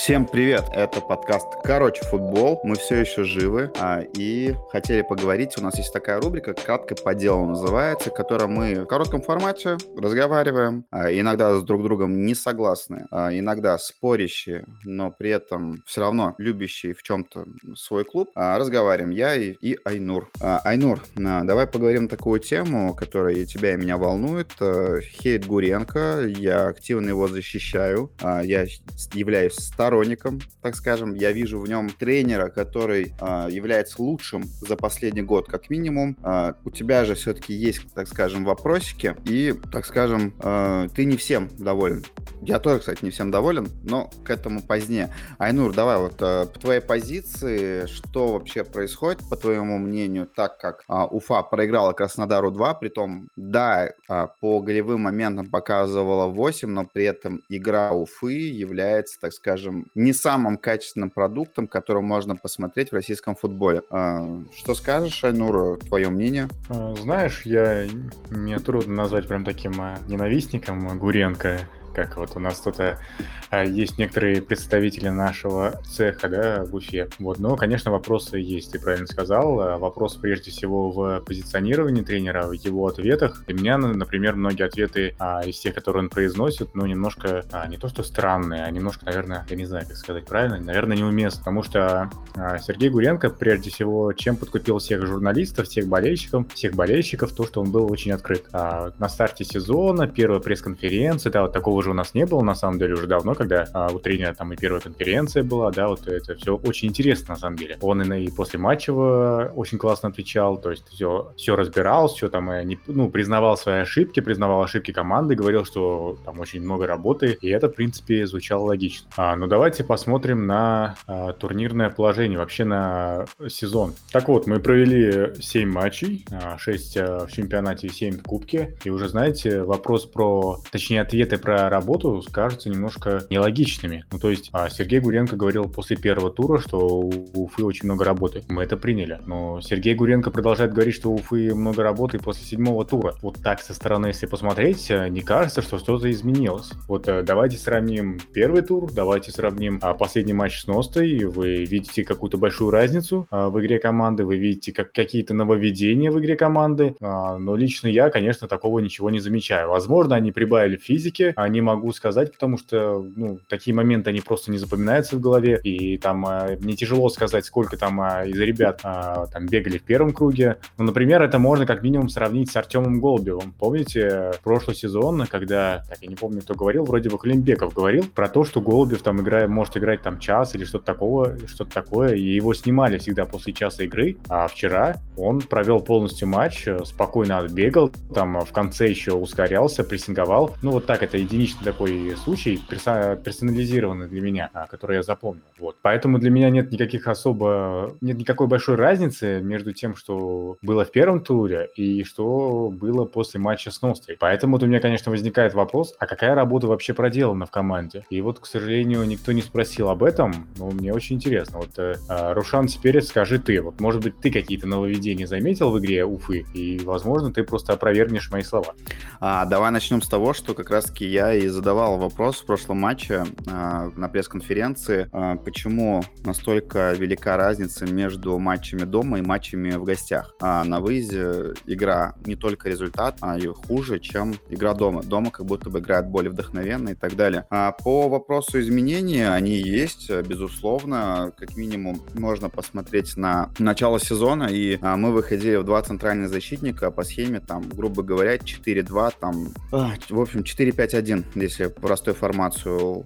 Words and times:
Всем 0.00 0.24
привет! 0.24 0.64
Это 0.72 1.02
подкаст 1.02 1.46
«Короче, 1.62 2.02
футбол». 2.06 2.58
Мы 2.64 2.76
все 2.76 3.00
еще 3.00 3.22
живы 3.22 3.70
а, 3.78 4.00
и 4.00 4.54
хотели 4.70 5.02
поговорить. 5.02 5.58
У 5.58 5.62
нас 5.62 5.76
есть 5.76 5.92
такая 5.92 6.18
рубрика 6.18 6.54
«Кратко 6.54 6.94
по 6.94 7.14
делу» 7.14 7.44
называется, 7.44 8.08
которая 8.08 8.48
мы 8.48 8.84
в 8.84 8.86
коротком 8.86 9.20
формате 9.20 9.76
разговариваем, 9.94 10.86
а, 10.90 11.12
иногда 11.12 11.54
с 11.54 11.62
друг 11.64 11.82
другом 11.82 12.24
не 12.24 12.34
согласны, 12.34 13.08
а, 13.10 13.28
иногда 13.30 13.76
спорящие, 13.76 14.64
но 14.84 15.10
при 15.10 15.32
этом 15.32 15.82
все 15.84 16.00
равно 16.00 16.34
любящие 16.38 16.94
в 16.94 17.02
чем-то 17.02 17.44
свой 17.76 18.06
клуб. 18.06 18.30
А, 18.34 18.58
разговариваем 18.58 19.10
я 19.10 19.34
и, 19.34 19.52
и 19.60 19.78
Айнур. 19.84 20.30
А, 20.40 20.62
Айнур, 20.64 21.02
а, 21.18 21.44
давай 21.44 21.66
поговорим 21.66 22.08
такую 22.08 22.40
тему, 22.40 22.94
которая 22.94 23.34
и 23.34 23.44
тебя, 23.44 23.74
и 23.74 23.76
меня 23.76 23.98
волнует. 23.98 24.52
А, 24.60 24.98
Хейт 25.02 25.46
Гуренко, 25.46 26.24
я 26.26 26.68
активно 26.68 27.10
его 27.10 27.28
защищаю. 27.28 28.10
А, 28.22 28.40
я 28.40 28.64
являюсь 29.12 29.56
сторонником, 29.90 30.38
так 30.62 30.76
скажем. 30.76 31.14
Я 31.14 31.32
вижу 31.32 31.58
в 31.58 31.68
нем 31.68 31.90
тренера, 31.90 32.48
который 32.48 33.12
э, 33.20 33.48
является 33.50 34.00
лучшим 34.00 34.44
за 34.60 34.76
последний 34.76 35.22
год, 35.22 35.48
как 35.48 35.68
минимум. 35.68 36.16
Э, 36.22 36.52
у 36.64 36.70
тебя 36.70 37.04
же 37.04 37.16
все-таки 37.16 37.52
есть, 37.52 37.92
так 37.92 38.06
скажем, 38.06 38.44
вопросики, 38.44 39.16
и, 39.24 39.52
так 39.72 39.84
скажем, 39.84 40.32
э, 40.44 40.86
ты 40.94 41.04
не 41.04 41.16
всем 41.16 41.48
доволен. 41.58 42.04
Я 42.42 42.58
тоже, 42.58 42.78
кстати, 42.78 43.04
не 43.04 43.10
всем 43.10 43.30
доволен, 43.30 43.68
но 43.82 44.10
к 44.24 44.30
этому 44.30 44.62
позднее. 44.62 45.12
Айнур, 45.38 45.74
давай 45.74 45.98
вот 45.98 46.22
э, 46.22 46.46
по 46.46 46.58
твоей 46.58 46.80
позиции, 46.80 47.86
что 47.86 48.32
вообще 48.32 48.64
происходит, 48.64 49.28
по 49.28 49.36
твоему 49.36 49.78
мнению, 49.78 50.26
так 50.26 50.58
как 50.58 50.84
э, 50.88 51.06
Уфа 51.10 51.42
проиграла 51.42 51.92
Краснодару 51.92 52.50
2, 52.50 52.74
при 52.74 52.88
том, 52.88 53.28
да, 53.36 53.88
э, 53.88 54.26
по 54.40 54.60
голевым 54.60 55.02
моментам 55.02 55.50
показывала 55.50 56.28
8, 56.28 56.68
но 56.68 56.86
при 56.86 57.04
этом 57.04 57.42
игра 57.48 57.92
Уфы 57.92 58.32
является, 58.32 59.20
так 59.20 59.32
скажем, 59.32 59.79
не 59.94 60.12
самым 60.12 60.58
качественным 60.58 61.10
продуктом, 61.10 61.66
который 61.66 62.02
можно 62.02 62.36
посмотреть 62.36 62.90
в 62.90 62.94
российском 62.94 63.34
футболе. 63.34 63.82
А, 63.90 64.42
что 64.56 64.74
скажешь, 64.74 65.22
Айнур, 65.24 65.78
твое 65.78 66.08
мнение? 66.10 66.48
А, 66.68 66.94
знаешь, 66.94 67.42
я 67.44 67.86
мне 68.30 68.58
трудно 68.58 68.94
назвать 68.94 69.28
прям 69.28 69.44
таким 69.44 69.72
а, 69.80 69.98
ненавистником 70.06 70.98
Гуренко 70.98 71.60
как 72.06 72.18
вот 72.18 72.32
у 72.34 72.40
нас 72.40 72.60
тут 72.60 72.76
а, 72.78 73.64
есть 73.64 73.98
некоторые 73.98 74.42
представители 74.42 75.08
нашего 75.08 75.80
цеха, 75.84 76.28
да, 76.28 76.64
в 76.64 76.74
Уфе. 76.74 77.08
Вот, 77.18 77.38
но, 77.38 77.56
конечно, 77.56 77.90
вопросы 77.90 78.38
есть, 78.38 78.72
ты 78.72 78.78
правильно 78.78 79.06
сказал. 79.06 79.78
Вопрос 79.78 80.16
прежде 80.16 80.50
всего 80.50 80.90
в 80.90 81.20
позиционировании 81.20 82.02
тренера, 82.02 82.46
в 82.46 82.52
его 82.52 82.86
ответах. 82.86 83.44
Для 83.46 83.54
меня, 83.54 83.78
например, 83.78 84.36
многие 84.36 84.64
ответы 84.64 85.14
а, 85.18 85.42
из 85.44 85.58
тех, 85.58 85.74
которые 85.74 86.04
он 86.04 86.08
произносит, 86.10 86.74
ну, 86.74 86.86
немножко 86.86 87.44
а, 87.52 87.66
не 87.66 87.76
то 87.76 87.88
что 87.88 88.02
странные, 88.02 88.64
а 88.64 88.70
немножко, 88.70 89.04
наверное, 89.06 89.46
я 89.48 89.56
не 89.56 89.64
знаю, 89.64 89.86
как 89.86 89.96
сказать 89.96 90.24
правильно, 90.24 90.58
наверное, 90.58 90.96
неуместно, 90.96 91.40
потому 91.40 91.62
что 91.62 92.10
а, 92.36 92.58
Сергей 92.58 92.90
Гуренко, 92.90 93.30
прежде 93.30 93.70
всего, 93.70 94.12
чем 94.12 94.36
подкупил 94.36 94.78
всех 94.78 95.06
журналистов, 95.06 95.68
всех 95.68 95.86
болельщиков, 95.86 96.52
всех 96.52 96.74
болельщиков, 96.74 97.32
то, 97.32 97.44
что 97.44 97.60
он 97.60 97.70
был 97.70 97.90
очень 97.90 98.12
открыт. 98.12 98.44
А, 98.52 98.92
на 98.98 99.08
старте 99.08 99.44
сезона, 99.44 100.06
первая 100.06 100.40
пресс-конференция, 100.40 101.32
да, 101.32 101.42
вот 101.42 101.52
такого 101.52 101.82
у 101.90 101.94
нас 101.94 102.14
не 102.14 102.26
было, 102.26 102.42
на 102.42 102.54
самом 102.54 102.78
деле, 102.78 102.94
уже 102.94 103.06
давно, 103.06 103.34
когда 103.34 103.66
а, 103.72 103.88
у 103.92 103.98
тренера 103.98 104.34
там 104.34 104.52
и 104.52 104.56
первая 104.56 104.80
конференция 104.80 105.42
была, 105.42 105.70
да, 105.70 105.88
вот 105.88 106.06
это 106.06 106.34
все 106.36 106.56
очень 106.56 106.88
интересно, 106.88 107.34
на 107.34 107.40
самом 107.40 107.56
деле. 107.56 107.78
Он 107.80 108.00
и, 108.12 108.24
и 108.24 108.30
после 108.30 108.58
матчевого 108.58 109.52
очень 109.54 109.78
классно 109.78 110.08
отвечал, 110.08 110.58
то 110.58 110.70
есть 110.70 110.88
все, 110.88 111.32
все 111.36 111.56
разбирал, 111.56 112.08
все 112.08 112.28
там, 112.28 112.52
и 112.52 112.64
не, 112.64 112.78
ну, 112.86 113.10
признавал 113.10 113.56
свои 113.56 113.80
ошибки, 113.80 114.20
признавал 114.20 114.62
ошибки 114.62 114.92
команды, 114.92 115.34
говорил, 115.34 115.64
что 115.64 116.18
там 116.24 116.40
очень 116.40 116.62
много 116.62 116.86
работы, 116.86 117.38
и 117.40 117.48
это, 117.48 117.68
в 117.68 117.74
принципе, 117.74 118.26
звучало 118.26 118.64
логично. 118.64 119.08
А, 119.16 119.36
ну, 119.36 119.46
давайте 119.46 119.84
посмотрим 119.84 120.46
на 120.46 120.96
а, 121.06 121.32
турнирное 121.32 121.90
положение, 121.90 122.38
вообще 122.38 122.64
на 122.64 123.26
сезон. 123.48 123.94
Так 124.12 124.28
вот, 124.28 124.46
мы 124.46 124.60
провели 124.60 125.34
7 125.40 125.70
матчей, 125.70 126.24
6 126.58 126.96
а, 126.96 127.26
в 127.26 127.32
чемпионате, 127.32 127.88
7 127.88 128.18
в 128.18 128.22
кубке, 128.22 128.76
и 128.84 128.90
уже, 128.90 129.08
знаете, 129.08 129.62
вопрос 129.62 130.06
про, 130.06 130.58
точнее, 130.70 131.02
ответы 131.02 131.38
про 131.38 131.69
работу 131.70 132.22
кажутся 132.30 132.68
немножко 132.68 133.24
нелогичными. 133.30 134.04
Ну, 134.12 134.18
то 134.18 134.30
есть 134.30 134.50
а, 134.52 134.68
Сергей 134.68 135.00
Гуренко 135.00 135.36
говорил 135.36 135.64
после 135.68 135.96
первого 135.96 136.30
тура, 136.30 136.58
что 136.60 136.78
у 136.78 137.10
Уфы 137.34 137.64
очень 137.64 137.86
много 137.86 138.04
работы. 138.04 138.42
Мы 138.48 138.62
это 138.62 138.76
приняли. 138.76 139.20
Но 139.26 139.60
Сергей 139.60 139.94
Гуренко 139.94 140.30
продолжает 140.30 140.72
говорить, 140.72 140.94
что 140.94 141.10
у 141.10 141.14
Уфы 141.16 141.54
много 141.54 141.82
работы 141.82 142.18
после 142.18 142.44
седьмого 142.44 142.84
тура. 142.84 143.14
Вот 143.22 143.42
так 143.42 143.60
со 143.60 143.74
стороны, 143.74 144.08
если 144.08 144.26
посмотреть, 144.26 144.90
э, 144.90 145.08
не 145.08 145.20
кажется, 145.20 145.62
что 145.62 145.78
что-то 145.78 146.10
изменилось. 146.10 146.70
Вот 146.88 147.08
э, 147.08 147.22
давайте 147.22 147.56
сравним 147.56 148.18
первый 148.32 148.62
тур, 148.62 148.90
давайте 148.92 149.30
сравним 149.30 149.78
а, 149.82 149.94
последний 149.94 150.32
матч 150.32 150.60
с 150.60 150.66
Ностой. 150.66 151.24
Вы 151.24 151.64
видите 151.64 152.04
какую-то 152.04 152.38
большую 152.38 152.70
разницу 152.70 153.26
а, 153.30 153.48
в 153.48 153.60
игре 153.60 153.78
команды, 153.78 154.24
вы 154.24 154.36
видите 154.36 154.72
как, 154.72 154.92
какие-то 154.92 155.34
нововведения 155.34 156.10
в 156.10 156.18
игре 156.18 156.36
команды. 156.36 156.94
Но 157.00 157.56
лично 157.56 157.88
я, 157.88 158.10
конечно, 158.10 158.48
такого 158.48 158.78
ничего 158.80 159.10
не 159.10 159.20
замечаю. 159.20 159.68
Возможно, 159.68 160.16
они 160.16 160.32
прибавили 160.32 160.76
в 160.76 160.82
физике, 160.82 161.32
они 161.60 161.66
могу 161.66 161.92
сказать, 161.92 162.32
потому 162.32 162.58
что, 162.58 163.04
ну, 163.16 163.38
такие 163.48 163.74
моменты, 163.74 164.10
они 164.10 164.20
просто 164.20 164.50
не 164.50 164.58
запоминаются 164.58 165.16
в 165.16 165.20
голове, 165.20 165.60
и 165.62 165.98
там 165.98 166.26
э, 166.26 166.56
мне 166.60 166.74
тяжело 166.74 167.08
сказать, 167.10 167.44
сколько 167.44 167.76
там 167.76 168.00
э, 168.00 168.28
из 168.28 168.38
ребят 168.38 168.80
э, 168.82 169.26
там 169.32 169.46
бегали 169.46 169.78
в 169.78 169.82
первом 169.82 170.12
круге. 170.12 170.56
Ну, 170.78 170.84
например, 170.84 171.22
это 171.22 171.38
можно 171.38 171.66
как 171.66 171.82
минимум 171.82 172.08
сравнить 172.08 172.50
с 172.50 172.56
Артемом 172.56 173.00
Голубевым. 173.00 173.52
Помните, 173.58 174.32
прошлый 174.42 174.74
сезон, 174.74 175.26
когда, 175.26 175.84
так, 175.88 175.98
я 176.00 176.08
не 176.08 176.16
помню, 176.16 176.40
кто 176.40 176.54
говорил, 176.54 176.84
вроде 176.84 177.10
бы 177.10 177.18
Климбеков 177.18 177.74
говорил 177.74 178.04
про 178.14 178.28
то, 178.28 178.44
что 178.44 178.60
Голубев 178.60 179.02
там 179.02 179.20
играет, 179.20 179.48
может 179.48 179.76
играть 179.76 180.02
там 180.02 180.18
час 180.18 180.54
или 180.54 180.64
что-то 180.64 180.86
такого, 180.86 181.36
что-то 181.46 181.72
такое, 181.72 182.14
и 182.14 182.22
его 182.22 182.54
снимали 182.54 182.98
всегда 182.98 183.26
после 183.26 183.52
часа 183.52 183.84
игры, 183.84 184.16
а 184.28 184.48
вчера 184.48 184.96
он 185.16 185.42
провел 185.42 185.80
полностью 185.80 186.28
матч, 186.28 186.66
спокойно 186.84 187.38
отбегал, 187.38 187.90
там 188.14 188.40
в 188.40 188.52
конце 188.52 188.88
еще 188.88 189.12
ускорялся, 189.12 189.84
прессинговал. 189.84 190.56
Ну, 190.62 190.72
вот 190.72 190.86
так 190.86 191.02
это 191.02 191.18
единичный 191.18 191.49
такой 191.62 192.14
случай, 192.16 192.60
персонализированный 192.68 194.08
для 194.08 194.20
меня, 194.20 194.50
а, 194.52 194.66
который 194.66 194.96
я 194.96 195.02
запомнил. 195.02 195.42
Вот. 195.58 195.76
Поэтому 195.82 196.18
для 196.18 196.30
меня 196.30 196.50
нет 196.50 196.72
никаких 196.72 197.06
особо, 197.08 197.94
нет 198.00 198.18
никакой 198.18 198.46
большой 198.46 198.76
разницы 198.76 199.40
между 199.40 199.72
тем, 199.72 199.96
что 199.96 200.56
было 200.62 200.84
в 200.84 200.90
первом 200.90 201.20
туре 201.20 201.68
и 201.76 202.04
что 202.04 202.70
было 202.70 203.04
после 203.04 203.40
матча 203.40 203.70
с 203.70 203.82
Нострой. 203.82 204.16
Поэтому 204.18 204.58
у 204.60 204.66
меня, 204.66 204.80
конечно, 204.80 205.10
возникает 205.10 205.54
вопрос, 205.54 205.94
а 205.98 206.06
какая 206.06 206.34
работа 206.34 206.66
вообще 206.66 206.94
проделана 206.94 207.46
в 207.46 207.50
команде? 207.50 208.04
И 208.10 208.20
вот, 208.20 208.38
к 208.40 208.46
сожалению, 208.46 209.04
никто 209.04 209.32
не 209.32 209.42
спросил 209.42 209.88
об 209.88 210.02
этом, 210.02 210.48
но 210.58 210.70
мне 210.70 210.92
очень 210.92 211.16
интересно. 211.16 211.58
Вот, 211.58 211.78
э, 211.78 211.94
а, 212.08 212.34
Рушан, 212.34 212.66
теперь 212.66 213.00
скажи 213.02 213.38
ты, 213.38 213.60
вот, 213.60 213.80
может 213.80 214.02
быть, 214.02 214.20
ты 214.20 214.30
какие-то 214.30 214.66
нововведения 214.66 215.26
заметил 215.26 215.70
в 215.70 215.78
игре 215.78 216.04
Уфы, 216.04 216.44
и, 216.54 216.78
возможно, 216.84 217.32
ты 217.32 217.42
просто 217.42 217.72
опровергнешь 217.72 218.30
мои 218.30 218.42
слова. 218.42 218.74
А, 219.20 219.46
давай 219.46 219.70
начнем 219.70 220.02
с 220.02 220.08
того, 220.08 220.34
что 220.34 220.54
как 220.54 220.70
раз-таки 220.70 221.06
я 221.06 221.39
и 221.40 221.48
задавал 221.48 221.98
вопрос 221.98 222.40
в 222.40 222.46
прошлом 222.46 222.78
матче 222.78 223.24
э, 223.46 223.90
на 223.96 224.08
пресс-конференции, 224.08 225.08
э, 225.12 225.36
почему 225.44 226.02
настолько 226.24 226.92
велика 226.92 227.36
разница 227.36 227.86
между 227.86 228.38
матчами 228.38 228.82
дома 228.82 229.18
и 229.18 229.22
матчами 229.22 229.72
в 229.72 229.84
гостях. 229.84 230.34
А 230.40 230.64
на 230.64 230.80
выезде 230.80 231.54
игра 231.66 232.14
не 232.24 232.36
только 232.36 232.68
результат, 232.68 233.16
а 233.20 233.38
и 233.38 233.46
хуже, 233.46 233.98
чем 234.00 234.34
игра 234.48 234.74
дома. 234.74 235.02
Дома 235.02 235.30
как 235.30 235.46
будто 235.46 235.70
бы 235.70 235.78
играет 235.80 236.06
более 236.06 236.30
вдохновенно 236.30 236.90
и 236.90 236.94
так 236.94 237.16
далее. 237.16 237.46
А 237.50 237.72
по 237.72 238.08
вопросу 238.08 238.60
изменений, 238.60 239.22
они 239.22 239.56
есть, 239.56 240.10
безусловно. 240.10 241.32
Как 241.38 241.56
минимум 241.56 242.00
можно 242.14 242.48
посмотреть 242.50 243.16
на 243.16 243.50
начало 243.58 243.98
сезона, 243.98 244.44
и 244.44 244.78
а, 244.82 244.96
мы 244.96 245.12
выходили 245.12 245.56
в 245.56 245.64
два 245.64 245.82
центральных 245.82 246.28
защитника 246.28 246.90
по 246.90 247.04
схеме, 247.04 247.40
там, 247.40 247.68
грубо 247.68 248.02
говоря, 248.02 248.36
4-2, 248.36 249.12
там, 249.20 249.48
в 249.70 250.20
общем, 250.20 250.40
4-5-1, 250.40 251.24
если 251.34 251.66
простую 251.66 252.14
формацию 252.14 253.04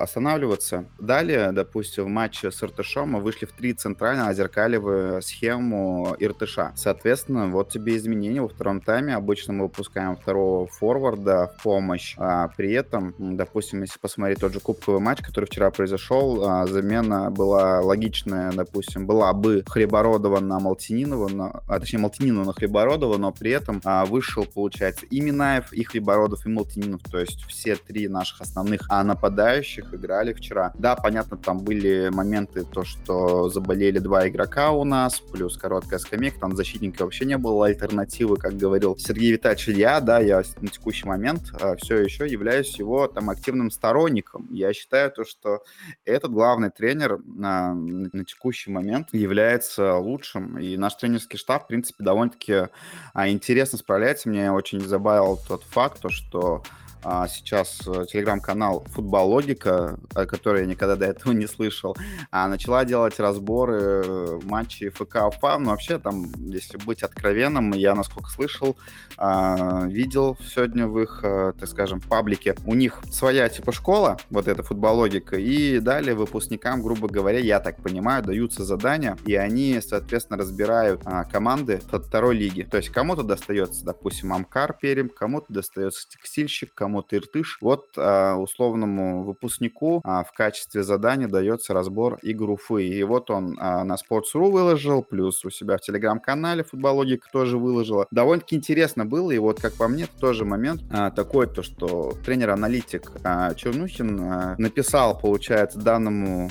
останавливаться. 0.00 0.84
Далее, 0.98 1.52
допустим, 1.52 2.04
в 2.04 2.08
матче 2.08 2.50
с 2.50 2.62
Иртышом 2.62 3.10
мы 3.10 3.20
вышли 3.20 3.46
в 3.46 3.52
три 3.52 3.72
центрально 3.72 4.28
озеркаливая 4.28 5.20
схему 5.20 6.16
Иртыша. 6.18 6.72
Соответственно, 6.76 7.48
вот 7.48 7.70
тебе 7.70 7.96
изменения 7.96 8.40
во 8.40 8.48
втором 8.48 8.80
тайме. 8.80 9.14
Обычно 9.14 9.52
мы 9.52 9.64
выпускаем 9.64 10.16
второго 10.16 10.66
форварда 10.66 11.52
в 11.58 11.62
помощь. 11.62 12.14
А 12.18 12.48
при 12.48 12.72
этом, 12.72 13.14
допустим, 13.18 13.82
если 13.82 13.98
посмотреть 13.98 14.40
тот 14.40 14.52
же 14.52 14.60
кубковый 14.60 15.00
матч, 15.00 15.20
который 15.20 15.46
вчера 15.46 15.70
произошел, 15.70 16.44
а, 16.44 16.66
замена 16.66 17.30
была 17.30 17.80
логичная, 17.80 18.52
допустим, 18.52 19.06
была 19.06 19.32
бы 19.32 19.64
Хлебородова 19.66 20.40
на 20.40 20.58
Малтининова, 20.58 21.28
на, 21.28 21.62
а 21.68 21.80
точнее 21.80 22.00
Малтининова 22.00 22.44
на 22.44 22.52
Хлебородова, 22.52 23.16
но 23.16 23.32
при 23.32 23.50
этом 23.50 23.80
а, 23.84 24.04
вышел, 24.04 24.44
получается, 24.44 25.06
и 25.06 25.20
Минаев, 25.20 25.72
и 25.72 25.84
Хлебородов, 25.84 26.46
и 26.46 26.48
Малтининов. 26.48 27.02
То 27.10 27.18
есть 27.18 27.44
все 27.54 27.76
три 27.76 28.08
наших 28.08 28.40
основных 28.40 28.82
а, 28.88 29.04
нападающих 29.04 29.94
играли 29.94 30.32
вчера. 30.32 30.72
Да, 30.76 30.96
понятно, 30.96 31.36
там 31.36 31.60
были 31.60 32.10
моменты, 32.12 32.64
то, 32.64 32.84
что 32.84 33.48
заболели 33.48 33.98
два 33.98 34.28
игрока 34.28 34.72
у 34.72 34.84
нас, 34.84 35.20
плюс 35.20 35.56
короткая 35.56 35.98
скамейка, 36.00 36.40
там 36.40 36.56
защитника 36.56 37.04
вообще 37.04 37.24
не 37.24 37.38
было 37.38 37.66
альтернативы, 37.66 38.36
как 38.36 38.56
говорил 38.56 38.96
Сергей 38.98 39.32
Витальевич 39.32 39.68
Илья, 39.68 40.00
да, 40.00 40.18
я 40.18 40.42
на 40.60 40.68
текущий 40.68 41.06
момент 41.06 41.52
а, 41.60 41.76
все 41.76 41.98
еще 41.98 42.26
являюсь 42.26 42.76
его 42.78 43.06
там 43.06 43.30
активным 43.30 43.70
сторонником. 43.70 44.48
Я 44.50 44.72
считаю 44.72 45.10
то, 45.10 45.24
что 45.24 45.62
этот 46.04 46.32
главный 46.32 46.70
тренер 46.70 47.20
а, 47.42 47.72
на 47.72 48.24
текущий 48.24 48.70
момент 48.70 49.08
является 49.12 49.96
лучшим, 49.96 50.58
и 50.58 50.76
наш 50.76 50.96
тренерский 50.96 51.38
штаб, 51.38 51.64
в 51.64 51.66
принципе, 51.68 52.02
довольно-таки 52.02 52.68
а, 53.12 53.28
интересно 53.28 53.78
справляется. 53.78 54.28
Мне 54.28 54.50
очень 54.50 54.80
забавил 54.80 55.38
тот 55.48 55.62
факт, 55.62 56.00
то, 56.00 56.08
что 56.08 56.62
а, 57.04 57.28
сейчас 57.44 57.80
э, 57.86 58.06
телеграм-канал 58.10 58.86
«Футбол 58.90 59.28
Логика», 59.28 59.98
который 60.14 60.62
я 60.62 60.66
никогда 60.66 60.96
до 60.96 61.06
этого 61.06 61.32
не 61.32 61.46
слышал, 61.46 61.96
а 62.30 62.48
начала 62.48 62.84
делать 62.84 63.20
разборы 63.20 64.02
э, 64.04 64.40
матчей 64.44 64.88
ФК 64.88 65.26
Уфа. 65.26 65.58
Ну, 65.58 65.70
вообще, 65.70 65.98
там, 65.98 66.32
если 66.38 66.78
быть 66.78 67.02
откровенным, 67.02 67.72
я, 67.72 67.94
насколько 67.94 68.30
слышал, 68.30 68.76
а, 69.16 69.86
видел 69.86 70.38
сегодня 70.40 70.86
в 70.86 70.98
их, 71.00 71.20
э, 71.22 71.52
так 71.58 71.68
скажем, 71.68 72.00
паблике. 72.00 72.54
У 72.64 72.74
них 72.74 73.00
своя 73.10 73.48
типа 73.48 73.72
школа, 73.72 74.16
вот 74.30 74.48
эта 74.48 74.62
«Футбол 74.62 74.96
Логика», 74.96 75.36
и 75.36 75.78
далее 75.80 76.14
выпускникам, 76.14 76.82
грубо 76.82 77.08
говоря, 77.08 77.38
я 77.38 77.60
так 77.60 77.82
понимаю, 77.82 78.22
даются 78.22 78.64
задания, 78.64 79.18
и 79.26 79.34
они, 79.34 79.80
соответственно, 79.86 80.38
разбирают 80.38 81.02
а, 81.04 81.24
команды 81.24 81.80
второй 81.86 82.36
лиги. 82.36 82.62
То 82.62 82.78
есть 82.78 82.88
кому-то 82.88 83.22
достается, 83.22 83.84
допустим, 83.84 84.32
Амкар 84.32 84.76
Перим, 84.80 85.08
кому-то 85.10 85.52
достается 85.52 86.08
текстильщик, 86.08 86.72
кому 86.74 86.94
кому-то 86.94 87.16
Иртыш. 87.34 87.58
Вот 87.60 87.86
а, 87.96 88.36
условному 88.36 89.24
выпускнику 89.24 90.00
а, 90.04 90.24
в 90.24 90.32
качестве 90.32 90.82
задания 90.82 91.28
дается 91.28 91.74
разбор 91.74 92.18
игр 92.22 92.50
Уфы. 92.50 92.86
И 92.86 93.02
вот 93.02 93.30
он 93.30 93.56
а, 93.60 93.84
на 93.84 93.94
Sports.ru 93.94 94.50
выложил, 94.50 95.02
плюс 95.02 95.44
у 95.44 95.50
себя 95.50 95.76
в 95.76 95.80
телеграм-канале 95.80 96.64
Футбологика 96.64 97.28
тоже 97.32 97.58
выложила. 97.58 98.06
Довольно-таки 98.10 98.56
интересно 98.56 99.04
было, 99.04 99.30
и 99.30 99.38
вот 99.38 99.60
как 99.60 99.74
по 99.74 99.88
мне, 99.88 100.06
тоже 100.20 100.44
момент 100.44 100.82
а, 100.90 101.10
такой, 101.10 101.46
то 101.46 101.62
что 101.62 102.12
тренер-аналитик 102.24 103.10
а, 103.24 103.54
Чернухин 103.54 104.20
а, 104.20 104.54
написал, 104.58 105.18
получается, 105.18 105.78
данному 105.78 106.50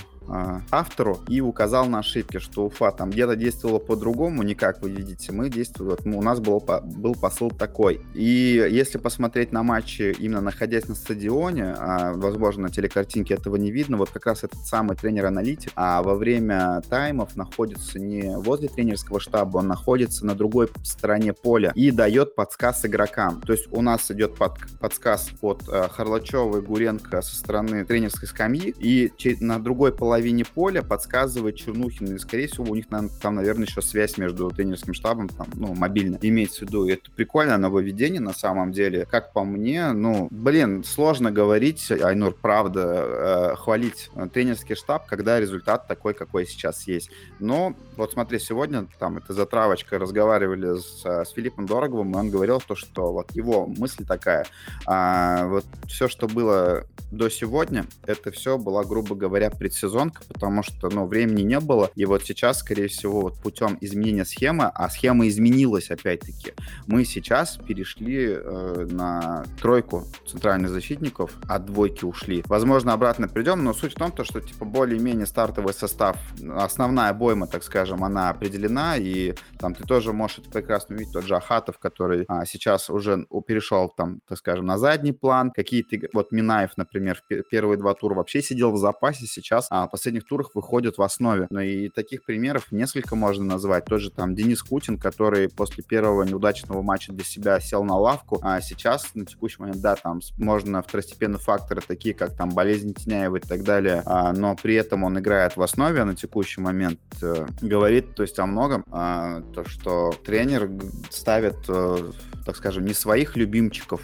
автору 0.71 1.19
и 1.27 1.41
указал 1.41 1.85
на 1.87 1.99
ошибки, 1.99 2.39
что 2.39 2.65
Уфа 2.65 2.91
там 2.91 3.09
где-то 3.09 3.35
действовала 3.35 3.79
по-другому, 3.79 4.43
не 4.43 4.55
как 4.55 4.81
вы 4.81 4.91
видите, 4.91 5.31
мы 5.31 5.49
действовали, 5.49 5.91
вот, 5.91 6.05
у 6.05 6.21
нас 6.21 6.39
был, 6.39 6.63
был 6.83 7.15
посыл 7.15 7.49
такой. 7.51 8.01
И 8.13 8.67
если 8.71 8.97
посмотреть 8.97 9.51
на 9.51 9.63
матчи, 9.63 10.15
именно 10.17 10.41
находясь 10.41 10.87
на 10.87 10.95
стадионе, 10.95 11.75
а, 11.77 12.13
возможно, 12.13 12.63
на 12.63 12.69
телекартинке 12.69 13.35
этого 13.35 13.55
не 13.55 13.71
видно, 13.71 13.97
вот 13.97 14.09
как 14.09 14.25
раз 14.25 14.43
этот 14.43 14.59
самый 14.65 14.95
тренер-аналитик, 14.95 15.71
а 15.75 16.01
во 16.01 16.15
время 16.15 16.81
таймов 16.89 17.35
находится 17.35 17.99
не 17.99 18.35
возле 18.37 18.69
тренерского 18.69 19.19
штаба, 19.19 19.57
он 19.57 19.67
находится 19.67 20.25
на 20.25 20.35
другой 20.35 20.69
стороне 20.83 21.33
поля 21.33 21.71
и 21.75 21.91
дает 21.91 22.35
подсказ 22.35 22.85
игрокам. 22.85 23.41
То 23.41 23.53
есть 23.53 23.67
у 23.71 23.81
нас 23.81 24.09
идет 24.11 24.35
под, 24.35 24.53
подсказ 24.79 25.29
от 25.41 25.63
э, 25.67 25.87
Харлачева 25.89 26.57
и 26.57 26.61
Гуренко 26.61 27.21
со 27.21 27.35
стороны 27.35 27.85
тренерской 27.85 28.27
скамьи, 28.27 28.73
и 28.77 29.11
на 29.39 29.59
другой 29.59 29.91
половине 29.91 30.12
половине 30.13 30.45
поля 30.45 30.83
подсказывает 30.83 31.55
Чернухин, 31.55 32.15
и, 32.15 32.19
скорее 32.19 32.45
всего, 32.45 32.65
у 32.69 32.75
них 32.75 32.87
там, 32.87 33.09
там, 33.09 33.33
наверное, 33.33 33.65
еще 33.65 33.81
связь 33.81 34.19
между 34.19 34.47
тренерским 34.51 34.93
штабом, 34.93 35.27
там, 35.27 35.47
ну, 35.55 35.73
мобильно, 35.73 36.19
имеется 36.21 36.59
в 36.59 36.61
виду. 36.67 36.85
И 36.85 36.91
это 36.91 37.09
прикольное 37.09 37.57
нововведение, 37.57 38.21
на 38.21 38.33
самом 38.33 38.73
деле. 38.73 39.07
Как 39.09 39.33
по 39.33 39.43
мне, 39.43 39.91
ну, 39.91 40.27
блин, 40.29 40.83
сложно 40.83 41.31
говорить, 41.31 41.89
Айнур, 41.89 42.37
правда, 42.39 43.53
э, 43.53 43.55
хвалить 43.55 44.11
тренерский 44.31 44.75
штаб, 44.75 45.07
когда 45.07 45.39
результат 45.39 45.87
такой, 45.87 46.13
какой 46.13 46.45
сейчас 46.45 46.87
есть. 46.87 47.09
Но, 47.39 47.73
вот 47.97 48.11
смотри, 48.11 48.37
сегодня, 48.37 48.85
там, 48.99 49.17
это 49.17 49.33
затравочка, 49.33 49.97
разговаривали 49.97 50.77
с, 50.77 51.03
с 51.03 51.31
Филиппом 51.31 51.65
Дороговым, 51.65 52.11
и 52.11 52.17
он 52.17 52.29
говорил 52.29 52.61
то, 52.61 52.75
что 52.75 53.11
вот 53.11 53.31
его 53.31 53.65
мысль 53.65 54.05
такая, 54.05 54.45
а, 54.85 55.47
вот 55.47 55.65
все, 55.87 56.07
что 56.07 56.27
было 56.27 56.85
до 57.11 57.29
сегодня, 57.29 57.85
это 58.05 58.31
все 58.31 58.57
была, 58.57 58.83
грубо 58.83 59.15
говоря, 59.15 59.49
предсезон 59.49 60.02
гонка, 60.03 60.23
потому 60.27 60.63
что, 60.63 60.89
ну, 60.89 61.05
времени 61.05 61.41
не 61.41 61.59
было. 61.59 61.89
И 61.95 62.05
вот 62.05 62.23
сейчас, 62.23 62.59
скорее 62.59 62.87
всего, 62.87 63.21
вот 63.21 63.35
путем 63.35 63.77
изменения 63.81 64.25
схемы, 64.25 64.65
а 64.73 64.89
схема 64.89 65.27
изменилась 65.27 65.91
опять-таки, 65.91 66.53
мы 66.87 67.05
сейчас 67.05 67.57
перешли 67.57 68.27
э, 68.29 68.87
на 68.91 69.45
тройку 69.61 70.03
центральных 70.27 70.71
защитников, 70.71 71.31
от 71.47 71.65
двойки 71.65 72.05
ушли. 72.05 72.43
Возможно, 72.47 72.93
обратно 72.93 73.27
придем, 73.27 73.63
но 73.63 73.73
суть 73.73 73.93
в 73.93 73.95
том, 73.95 74.11
то, 74.11 74.23
что, 74.23 74.41
типа, 74.41 74.65
более-менее 74.65 75.25
стартовый 75.25 75.73
состав, 75.73 76.17
основная 76.55 77.13
бойма, 77.13 77.47
так 77.47 77.63
скажем, 77.63 78.03
она 78.03 78.29
определена, 78.29 78.97
и 78.97 79.33
там 79.59 79.73
ты 79.73 79.83
тоже 79.83 80.13
можешь 80.13 80.41
прекрасно 80.51 80.95
увидеть, 80.95 81.13
тот 81.13 81.25
же 81.25 81.35
Ахатов, 81.35 81.77
который 81.77 82.25
а, 82.27 82.45
сейчас 82.45 82.89
уже 82.89 83.25
перешел, 83.47 83.89
там, 83.89 84.19
так 84.27 84.37
скажем, 84.37 84.65
на 84.65 84.77
задний 84.77 85.13
план, 85.13 85.51
какие-то, 85.51 85.97
вот 86.13 86.31
Минаев, 86.31 86.71
например, 86.77 87.21
в 87.29 87.43
первые 87.49 87.77
два 87.77 87.93
тура 87.93 88.15
вообще 88.15 88.41
сидел 88.41 88.71
в 88.71 88.77
запасе, 88.77 89.25
сейчас 89.25 89.67
а, 89.69 89.87
последних 89.93 90.25
турах 90.25 90.55
выходят 90.55 90.97
в 90.97 91.03
основе. 91.03 91.45
Но 91.51 91.61
и 91.61 91.87
таких 91.87 92.25
примеров 92.25 92.71
несколько 92.71 93.15
можно 93.15 93.45
назвать. 93.45 93.85
Тоже 93.85 94.09
там 94.09 94.33
Денис 94.33 94.63
Кутин, 94.63 94.97
который 94.97 95.49
после 95.49 95.83
первого 95.83 96.23
неудачного 96.23 96.81
матча 96.81 97.13
для 97.13 97.23
себя 97.23 97.59
сел 97.59 97.83
на 97.83 97.95
лавку, 97.95 98.39
а 98.41 98.59
сейчас 98.59 99.13
на 99.13 99.23
текущий 99.23 99.61
момент, 99.61 99.81
да, 99.81 99.95
там 99.95 100.19
можно 100.39 100.81
второстепенные 100.81 101.37
факторы, 101.37 101.83
такие 101.87 102.15
как 102.15 102.35
там 102.35 102.49
болезнь 102.49 102.95
Теняева 102.95 103.35
и 103.35 103.39
так 103.39 103.63
далее, 103.63 104.01
а, 104.07 104.33
но 104.33 104.55
при 104.55 104.73
этом 104.73 105.03
он 105.03 105.19
играет 105.19 105.57
в 105.57 105.61
основе 105.61 106.03
на 106.03 106.15
текущий 106.15 106.59
момент, 106.59 106.99
э, 107.21 107.45
говорит, 107.61 108.15
то 108.15 108.23
есть 108.23 108.39
о 108.39 108.47
многом, 108.47 108.83
а, 108.89 109.41
то, 109.53 109.63
что 109.69 110.11
тренер 110.25 110.71
ставит, 111.11 111.57
э, 111.67 112.11
так 112.47 112.55
скажем, 112.55 112.85
не 112.85 112.95
своих 112.95 113.37
любимчиков, 113.37 114.01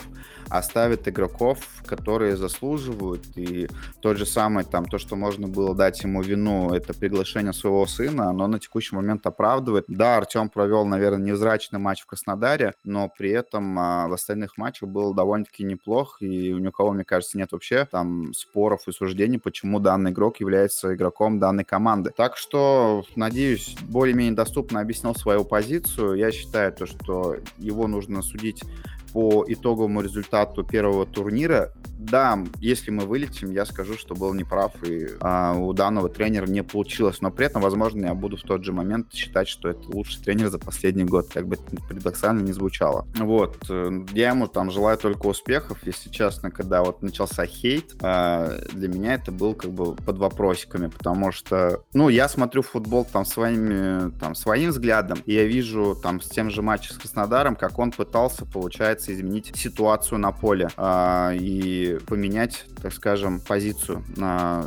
оставит 0.49 1.07
игроков, 1.07 1.59
которые 1.85 2.37
заслуживают. 2.37 3.25
И 3.35 3.67
тот 4.01 4.17
же 4.17 4.25
самый, 4.25 4.63
там, 4.63 4.85
то, 4.85 4.97
что 4.97 5.15
можно 5.15 5.47
было 5.47 5.75
дать 5.75 6.03
ему 6.03 6.21
вину, 6.21 6.71
это 6.73 6.93
приглашение 6.93 7.53
своего 7.53 7.85
сына, 7.85 8.29
оно 8.29 8.47
на 8.47 8.59
текущий 8.59 8.95
момент 8.95 9.25
оправдывает. 9.25 9.85
Да, 9.87 10.17
Артем 10.17 10.49
провел, 10.49 10.85
наверное, 10.85 11.25
невзрачный 11.25 11.79
матч 11.79 12.01
в 12.01 12.05
Краснодаре, 12.05 12.73
но 12.83 13.09
при 13.09 13.31
этом 13.31 13.77
а, 13.77 14.07
в 14.07 14.13
остальных 14.13 14.57
матчах 14.57 14.89
был 14.89 15.13
довольно-таки 15.13 15.63
неплох, 15.63 16.21
и 16.21 16.53
у 16.53 16.71
кого, 16.71 16.91
мне 16.91 17.03
кажется, 17.03 17.37
нет 17.37 17.51
вообще 17.51 17.85
там 17.85 18.33
споров 18.33 18.87
и 18.87 18.91
суждений, 18.91 19.37
почему 19.37 19.79
данный 19.79 20.11
игрок 20.11 20.39
является 20.39 20.93
игроком 20.93 21.39
данной 21.39 21.63
команды. 21.63 22.11
Так 22.15 22.37
что, 22.37 23.03
надеюсь, 23.15 23.77
более-менее 23.81 24.35
доступно 24.35 24.81
объяснил 24.81 25.15
свою 25.15 25.43
позицию. 25.45 26.15
Я 26.15 26.31
считаю 26.31 26.71
то, 26.71 26.85
что 26.85 27.37
его 27.57 27.87
нужно 27.87 28.21
судить 28.21 28.63
по 29.13 29.45
итоговому 29.47 30.01
результату 30.01 30.63
первого 30.63 31.05
турнира, 31.05 31.73
да, 31.99 32.39
если 32.59 32.91
мы 32.91 33.05
вылетим, 33.05 33.51
я 33.51 33.65
скажу, 33.65 33.97
что 33.97 34.15
был 34.15 34.33
неправ, 34.33 34.71
и 34.83 35.09
а, 35.19 35.53
у 35.53 35.73
данного 35.73 36.07
тренера 36.07 36.45
не 36.45 36.63
получилось. 36.63 37.19
Но 37.19 37.29
при 37.29 37.45
этом, 37.45 37.61
возможно, 37.61 38.05
я 38.05 38.13
буду 38.13 38.37
в 38.37 38.41
тот 38.43 38.63
же 38.63 38.71
момент 38.71 39.13
считать, 39.13 39.49
что 39.49 39.67
это 39.69 39.81
лучший 39.89 40.23
тренер 40.23 40.47
за 40.49 40.59
последний 40.59 41.03
год, 41.03 41.27
как 41.33 41.47
бы 41.47 41.57
парадоксально 41.89 42.39
не 42.39 42.53
звучало. 42.53 43.05
Вот. 43.17 43.57
Э, 43.69 43.91
я 44.13 44.29
ему 44.29 44.47
там 44.47 44.71
желаю 44.71 44.97
только 44.97 45.27
успехов. 45.27 45.79
Если 45.83 46.09
честно, 46.09 46.51
когда 46.51 46.83
вот 46.83 47.01
начался 47.01 47.45
хейт, 47.45 47.95
а, 48.01 48.59
для 48.71 48.87
меня 48.87 49.15
это 49.15 49.33
был 49.33 49.53
как 49.53 49.71
бы 49.71 49.95
под 49.95 50.17
вопросиками, 50.17 50.87
потому 50.87 51.33
что, 51.33 51.83
ну, 51.93 52.07
я 52.07 52.29
смотрю 52.29 52.61
футбол 52.61 53.05
там 53.11 53.25
своими, 53.25 54.11
там, 54.19 54.35
своим 54.35 54.69
взглядом, 54.69 55.19
и 55.25 55.33
я 55.33 55.43
вижу 55.43 55.97
там 56.01 56.21
с 56.21 56.29
тем 56.29 56.49
же 56.49 56.61
матчем 56.61 56.95
с 56.95 56.97
Краснодаром, 56.97 57.57
как 57.57 57.77
он 57.77 57.91
пытался, 57.91 58.45
получается, 58.45 58.98
пытается 58.99 59.13
изменить 59.13 59.55
ситуацию 59.55 60.19
на 60.19 60.31
поле 60.31 60.69
а, 60.77 61.31
и 61.33 61.97
поменять, 62.07 62.65
так 62.81 62.93
скажем, 62.93 63.39
позицию. 63.39 64.03
А, 64.19 64.65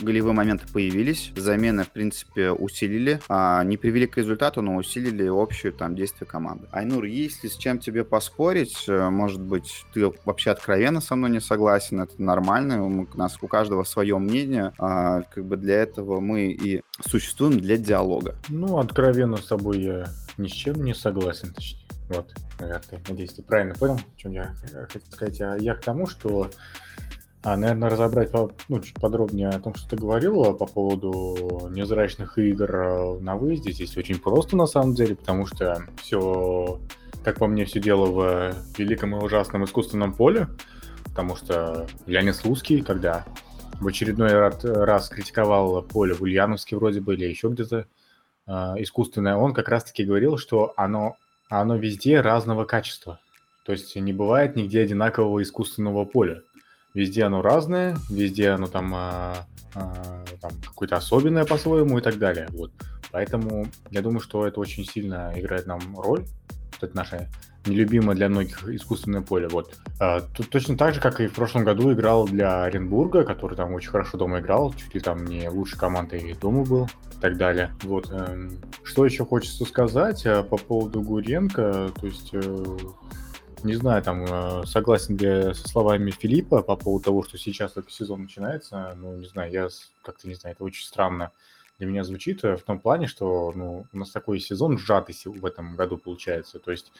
голевые 0.00 0.32
моменты 0.32 0.66
появились, 0.72 1.32
замены, 1.36 1.84
в 1.84 1.90
принципе, 1.90 2.50
усилили, 2.50 3.20
а, 3.28 3.64
не 3.64 3.76
привели 3.76 4.06
к 4.06 4.16
результату, 4.16 4.62
но 4.62 4.76
усилили 4.76 5.26
общую 5.26 5.72
там 5.72 5.96
действие 5.96 6.28
команды. 6.28 6.66
Айнур, 6.70 7.04
если 7.04 7.48
с 7.48 7.56
чем 7.56 7.78
тебе 7.78 8.04
поспорить, 8.04 8.84
э, 8.88 9.10
может 9.10 9.40
быть, 9.40 9.84
ты 9.92 10.12
вообще 10.24 10.50
откровенно 10.50 11.00
со 11.00 11.16
мной 11.16 11.30
не 11.30 11.40
согласен, 11.40 12.00
это 12.00 12.22
нормально, 12.22 12.84
у 12.84 13.06
нас 13.16 13.36
у 13.40 13.48
каждого 13.48 13.84
свое 13.84 14.18
мнение, 14.18 14.72
а, 14.78 15.22
как 15.22 15.44
бы 15.44 15.56
для 15.56 15.74
этого 15.82 16.20
мы 16.20 16.52
и 16.52 16.82
существуем 17.08 17.58
для 17.58 17.76
диалога. 17.76 18.36
Ну, 18.48 18.78
откровенно 18.78 19.36
с 19.36 19.46
тобой 19.46 19.80
я 19.80 20.06
ни 20.38 20.48
с 20.48 20.52
чем 20.52 20.84
не 20.84 20.94
согласен, 20.94 21.52
точнее. 21.52 21.85
Вот, 22.08 22.32
наверное, 22.60 23.02
надеюсь, 23.08 23.32
ты 23.32 23.42
правильно 23.42 23.74
понял, 23.74 23.94
о 23.94 24.20
чем 24.20 24.32
я 24.32 24.54
хотел 24.72 25.02
сказать. 25.10 25.40
А 25.40 25.56
я 25.56 25.74
к 25.74 25.80
тому, 25.80 26.06
что, 26.06 26.50
а, 27.42 27.56
наверное, 27.56 27.90
разобрать 27.90 28.30
ну, 28.68 28.80
чуть 28.80 28.94
подробнее 28.94 29.48
о 29.48 29.60
том, 29.60 29.74
что 29.74 29.90
ты 29.90 29.96
говорил 29.96 30.54
по 30.54 30.66
поводу 30.66 31.68
незрачных 31.72 32.38
игр 32.38 32.76
а, 32.76 33.18
на 33.18 33.36
выезде. 33.36 33.72
Здесь 33.72 33.96
очень 33.96 34.20
просто, 34.20 34.56
на 34.56 34.66
самом 34.66 34.94
деле, 34.94 35.16
потому 35.16 35.46
что 35.46 35.82
все, 36.02 36.80
как 37.24 37.38
по 37.38 37.46
мне, 37.46 37.64
все 37.64 37.80
дело 37.80 38.06
в 38.06 38.54
великом 38.78 39.16
и 39.16 39.18
ужасном 39.18 39.64
искусственном 39.64 40.14
поле. 40.14 40.46
потому 41.04 41.34
что 41.34 41.86
Леонид 42.06 42.36
Слуцкий, 42.36 42.82
когда 42.82 43.24
в 43.80 43.86
очередной 43.86 44.30
раз 44.30 45.08
критиковал 45.08 45.82
поле 45.82 46.14
в 46.14 46.22
Ульяновске 46.22 46.76
вроде 46.76 47.00
бы 47.00 47.14
или 47.14 47.26
еще 47.26 47.48
где-то 47.48 47.86
э, 48.46 48.52
искусственное, 48.78 49.36
он 49.36 49.52
как 49.52 49.68
раз-таки 49.68 50.04
говорил, 50.04 50.38
что 50.38 50.72
оно, 50.76 51.16
оно 51.48 51.76
везде 51.76 52.20
разного 52.20 52.64
качества. 52.64 53.20
То 53.64 53.72
есть 53.72 53.96
не 53.96 54.12
бывает 54.12 54.56
нигде 54.56 54.80
одинакового 54.82 55.42
искусственного 55.42 56.04
поля. 56.04 56.42
Везде 56.94 57.24
оно 57.24 57.42
разное, 57.42 57.96
везде 58.08 58.50
оно 58.50 58.68
там, 58.68 58.94
э, 58.94 59.34
э, 59.74 60.24
там 60.40 60.52
какое-то 60.64 60.96
особенное 60.96 61.44
по-своему 61.44 61.98
и 61.98 62.00
так 62.00 62.18
далее. 62.18 62.46
Вот. 62.50 62.70
Поэтому 63.10 63.66
я 63.90 64.02
думаю, 64.02 64.20
что 64.20 64.46
это 64.46 64.60
очень 64.60 64.84
сильно 64.84 65.32
играет 65.34 65.66
нам 65.66 65.80
роль. 65.98 66.24
Это 66.80 66.94
наша 66.96 67.28
нелюбимое 67.66 68.16
для 68.16 68.28
многих 68.28 68.66
искусственное 68.68 69.22
поле. 69.22 69.48
Вот. 69.48 69.74
А, 70.00 70.20
тут 70.20 70.50
точно 70.50 70.76
так 70.76 70.94
же, 70.94 71.00
как 71.00 71.20
и 71.20 71.26
в 71.26 71.34
прошлом 71.34 71.64
году 71.64 71.92
играл 71.92 72.26
для 72.26 72.64
Оренбурга, 72.64 73.24
который 73.24 73.56
там 73.56 73.72
очень 73.74 73.90
хорошо 73.90 74.18
дома 74.18 74.40
играл, 74.40 74.74
чуть 74.74 74.94
ли 74.94 75.00
там 75.00 75.24
не 75.24 75.48
лучшей 75.48 75.78
командой 75.78 76.36
дома 76.40 76.64
был 76.64 76.84
и 76.84 77.20
так 77.20 77.36
далее. 77.36 77.72
Вот. 77.82 78.10
Эм, 78.10 78.58
что 78.82 79.04
еще 79.04 79.24
хочется 79.24 79.64
сказать 79.64 80.24
э, 80.26 80.42
по 80.42 80.56
поводу 80.56 81.02
Гуренко, 81.02 81.92
то 81.98 82.06
есть 82.06 82.30
э, 82.32 82.66
не 83.62 83.74
знаю, 83.74 84.02
там, 84.02 84.24
э, 84.24 84.66
согласен 84.66 85.16
ли 85.16 85.54
со 85.54 85.68
словами 85.68 86.10
Филиппа 86.10 86.62
по 86.62 86.76
поводу 86.76 87.04
того, 87.04 87.22
что 87.22 87.38
сейчас 87.38 87.72
только 87.72 87.90
сезон 87.90 88.22
начинается, 88.22 88.96
ну, 89.00 89.16
не 89.16 89.26
знаю, 89.26 89.50
я 89.50 89.68
как-то, 90.02 90.28
не 90.28 90.34
знаю, 90.34 90.54
это 90.54 90.64
очень 90.64 90.84
странно 90.84 91.32
для 91.78 91.86
меня 91.86 92.04
звучит 92.04 92.42
в 92.42 92.58
том 92.58 92.78
плане, 92.78 93.06
что 93.06 93.52
ну, 93.54 93.86
у 93.92 93.98
нас 93.98 94.10
такой 94.10 94.40
сезон 94.40 94.78
сжатый 94.78 95.14
в 95.24 95.44
этом 95.44 95.76
году 95.76 95.98
получается. 95.98 96.58
То 96.58 96.70
есть 96.70 96.90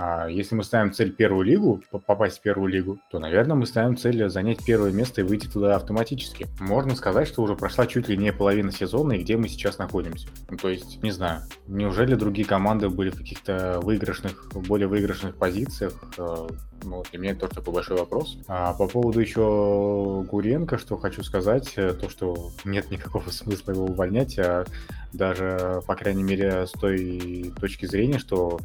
а 0.00 0.28
если 0.28 0.54
мы 0.54 0.62
ставим 0.62 0.92
цель 0.92 1.12
первую 1.12 1.42
лигу, 1.42 1.82
попасть 2.06 2.38
в 2.38 2.40
первую 2.40 2.68
лигу, 2.68 3.00
то, 3.10 3.18
наверное, 3.18 3.56
мы 3.56 3.66
ставим 3.66 3.96
цель 3.96 4.28
занять 4.28 4.64
первое 4.64 4.92
место 4.92 5.22
и 5.22 5.24
выйти 5.24 5.48
туда 5.48 5.74
автоматически. 5.74 6.46
Можно 6.60 6.94
сказать, 6.94 7.26
что 7.26 7.42
уже 7.42 7.56
прошла 7.56 7.84
чуть 7.88 8.06
ли 8.06 8.16
не 8.16 8.32
половина 8.32 8.70
сезона, 8.70 9.14
и 9.14 9.22
где 9.24 9.36
мы 9.36 9.48
сейчас 9.48 9.78
находимся. 9.78 10.28
Ну, 10.50 10.56
то 10.56 10.68
есть, 10.68 11.02
не 11.02 11.10
знаю, 11.10 11.40
неужели 11.66 12.14
другие 12.14 12.46
команды 12.46 12.88
были 12.88 13.10
в 13.10 13.16
каких-то 13.16 13.80
выигрышных, 13.82 14.52
более 14.54 14.86
выигрышных 14.86 15.34
позициях? 15.34 15.94
Э, 16.16 16.46
ну, 16.84 17.02
для 17.10 17.18
меня 17.18 17.32
это 17.32 17.40
тоже 17.40 17.54
такой 17.54 17.74
большой 17.74 17.98
вопрос. 17.98 18.38
А 18.46 18.74
по 18.74 18.86
поводу 18.86 19.18
еще 19.18 20.24
Гуренко, 20.30 20.78
что 20.78 20.96
хочу 20.96 21.24
сказать, 21.24 21.72
э, 21.74 21.92
то, 21.92 22.08
что 22.08 22.52
нет 22.64 22.92
никакого 22.92 23.28
смысла 23.30 23.72
его 23.72 23.86
увольнять, 23.86 24.38
а 24.38 24.64
даже, 25.12 25.82
по 25.86 25.94
крайней 25.96 26.22
мере, 26.22 26.66
с 26.66 26.72
той 26.72 27.52
точки 27.60 27.86
зрения, 27.86 28.18
что 28.18 28.60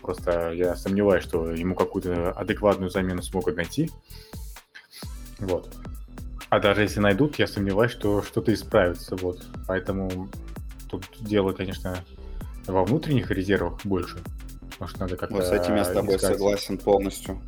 просто 0.00 0.52
я 0.52 0.76
сомневаюсь, 0.78 1.24
что 1.24 1.50
ему 1.50 1.74
какую-то 1.74 2.32
адекватную 2.32 2.90
замену 2.90 3.22
смогут 3.22 3.56
найти. 3.56 3.90
Вот. 5.38 5.74
А 6.50 6.60
даже 6.60 6.82
если 6.82 7.00
найдут, 7.00 7.38
я 7.38 7.46
сомневаюсь, 7.46 7.92
что 7.92 8.22
что-то 8.22 8.52
исправится. 8.54 9.16
Вот. 9.16 9.44
Поэтому 9.66 10.28
тут 10.90 11.04
дело, 11.20 11.52
конечно, 11.52 12.02
во 12.66 12.84
внутренних 12.84 13.30
резервах 13.30 13.80
больше. 13.84 14.18
Потому 14.70 14.88
что 14.88 15.00
надо 15.00 15.16
как-то 15.16 15.36
Вот 15.36 15.44
с 15.44 15.52
этим 15.52 15.76
я 15.76 15.84
с 15.84 15.92
тобой 15.92 16.16
искать. 16.16 16.32
согласен 16.32 16.78
полностью. 16.78 17.40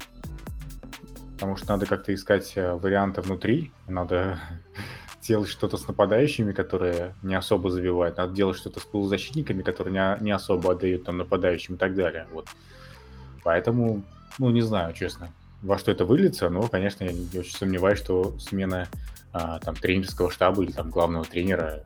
Потому 1.35 1.57
что 1.57 1.69
надо 1.71 1.87
как-то 1.87 2.13
искать 2.13 2.53
э, 2.57 2.75
варианты 2.75 3.23
внутри. 3.23 3.73
Надо 3.89 4.39
делать 5.23 5.49
что-то 5.49 5.77
с 5.77 5.87
нападающими, 5.87 6.53
которые 6.53 7.15
не 7.23 7.35
особо 7.35 7.71
забивают, 7.71 8.17
надо 8.17 8.35
делать 8.35 8.57
что-то 8.57 8.81
с 8.81 8.85
полузащитниками, 8.85 9.63
которые 9.63 9.93
не, 9.93 10.25
не 10.25 10.31
особо 10.33 10.73
отдают 10.73 11.05
там 11.05 11.19
нападающим 11.19 11.77
и 11.77 11.79
так 11.79 11.95
далее. 11.95 12.27
Вот. 12.33 12.49
Поэтому, 13.43 14.03
ну, 14.39 14.51
не 14.51 14.63
знаю, 14.63 14.93
честно, 14.93 15.31
во 15.63 15.79
что 15.79 15.91
это 15.91 16.05
выльется, 16.05 16.49
но, 16.49 16.63
конечно, 16.69 17.05
я 17.05 17.41
очень 17.41 17.57
сомневаюсь, 17.57 17.99
что 17.99 18.39
смена 18.39 18.89
а, 19.33 19.59
там 19.61 19.77
тренерского 19.77 20.31
штаба 20.31 20.63
или 20.63 20.73
там 20.73 20.91
главного 20.91 21.25
тренера 21.25 21.85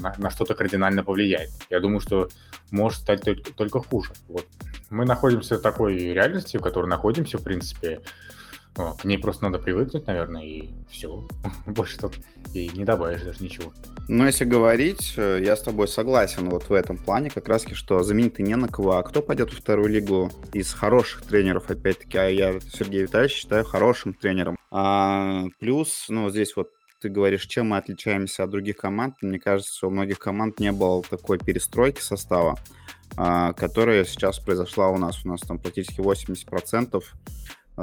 на, 0.00 0.14
на 0.18 0.30
что-то 0.30 0.54
кардинально 0.54 1.04
повлияет. 1.04 1.50
Я 1.68 1.80
думаю, 1.80 2.00
что 2.00 2.28
может 2.70 3.00
стать 3.00 3.22
только, 3.22 3.52
только 3.52 3.80
хуже. 3.80 4.12
Вот. 4.28 4.46
Мы 4.88 5.04
находимся 5.04 5.56
в 5.56 5.62
такой 5.62 5.96
реальности, 5.96 6.56
в 6.56 6.62
которой 6.62 6.86
находимся, 6.86 7.38
в 7.38 7.42
принципе, 7.42 8.00
к 8.74 9.04
ней 9.04 9.18
просто 9.18 9.44
надо 9.44 9.58
привыкнуть, 9.58 10.06
наверное, 10.06 10.44
и 10.44 10.70
все. 10.88 11.26
Больше 11.66 11.98
тут 11.98 12.14
и 12.54 12.68
не 12.74 12.84
добавишь 12.84 13.22
даже 13.22 13.42
ничего. 13.42 13.72
Ну, 14.08 14.26
если 14.26 14.44
говорить, 14.44 15.14
э, 15.16 15.40
я 15.42 15.56
с 15.56 15.62
тобой 15.62 15.88
согласен 15.88 16.48
вот 16.48 16.68
в 16.68 16.72
этом 16.72 16.96
плане, 16.96 17.30
как 17.30 17.48
раз 17.48 17.64
что 17.72 18.02
заменить 18.02 18.38
не 18.38 18.56
на 18.56 18.68
кого. 18.68 18.96
А 18.96 19.02
кто 19.02 19.22
пойдет 19.22 19.52
в 19.52 19.58
вторую 19.58 19.88
лигу 19.88 20.32
из 20.52 20.72
хороших 20.72 21.22
тренеров, 21.22 21.70
опять-таки, 21.70 22.18
а 22.18 22.28
я 22.28 22.60
Сергей 22.60 23.02
Витальевич 23.02 23.36
считаю 23.36 23.64
хорошим 23.64 24.14
тренером. 24.14 24.56
А, 24.70 25.44
плюс, 25.58 26.06
ну, 26.08 26.30
здесь 26.30 26.56
вот 26.56 26.70
ты 27.00 27.08
говоришь, 27.08 27.46
чем 27.46 27.68
мы 27.68 27.78
отличаемся 27.78 28.44
от 28.44 28.50
других 28.50 28.76
команд. 28.76 29.16
Мне 29.22 29.38
кажется, 29.38 29.86
у 29.86 29.90
многих 29.90 30.18
команд 30.18 30.60
не 30.60 30.70
было 30.70 31.02
такой 31.02 31.38
перестройки 31.38 32.00
состава, 32.00 32.58
а, 33.16 33.52
которая 33.54 34.04
сейчас 34.04 34.38
произошла 34.38 34.88
у 34.90 34.98
нас. 34.98 35.24
У 35.24 35.28
нас 35.28 35.40
там 35.40 35.58
практически 35.58 36.00
80% 36.00 36.96
а, 36.96 37.00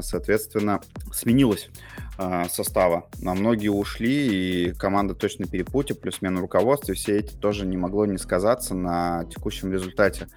соответственно, 0.01 0.81
сменилось 1.11 1.69
э, 2.17 2.45
состава. 2.49 3.07
На 3.19 3.33
многие 3.33 3.69
ушли, 3.69 4.67
и 4.69 4.73
команда 4.73 5.13
точно 5.13 5.45
перепутье, 5.45 5.95
плюс 5.95 6.15
смена 6.15 6.41
руководства, 6.41 6.93
все 6.93 7.17
эти 7.17 7.33
тоже 7.33 7.65
не 7.65 7.77
могло 7.77 8.05
не 8.05 8.17
сказаться 8.17 8.75
на 8.75 9.25
текущем 9.25 9.71
результате. 9.71 10.27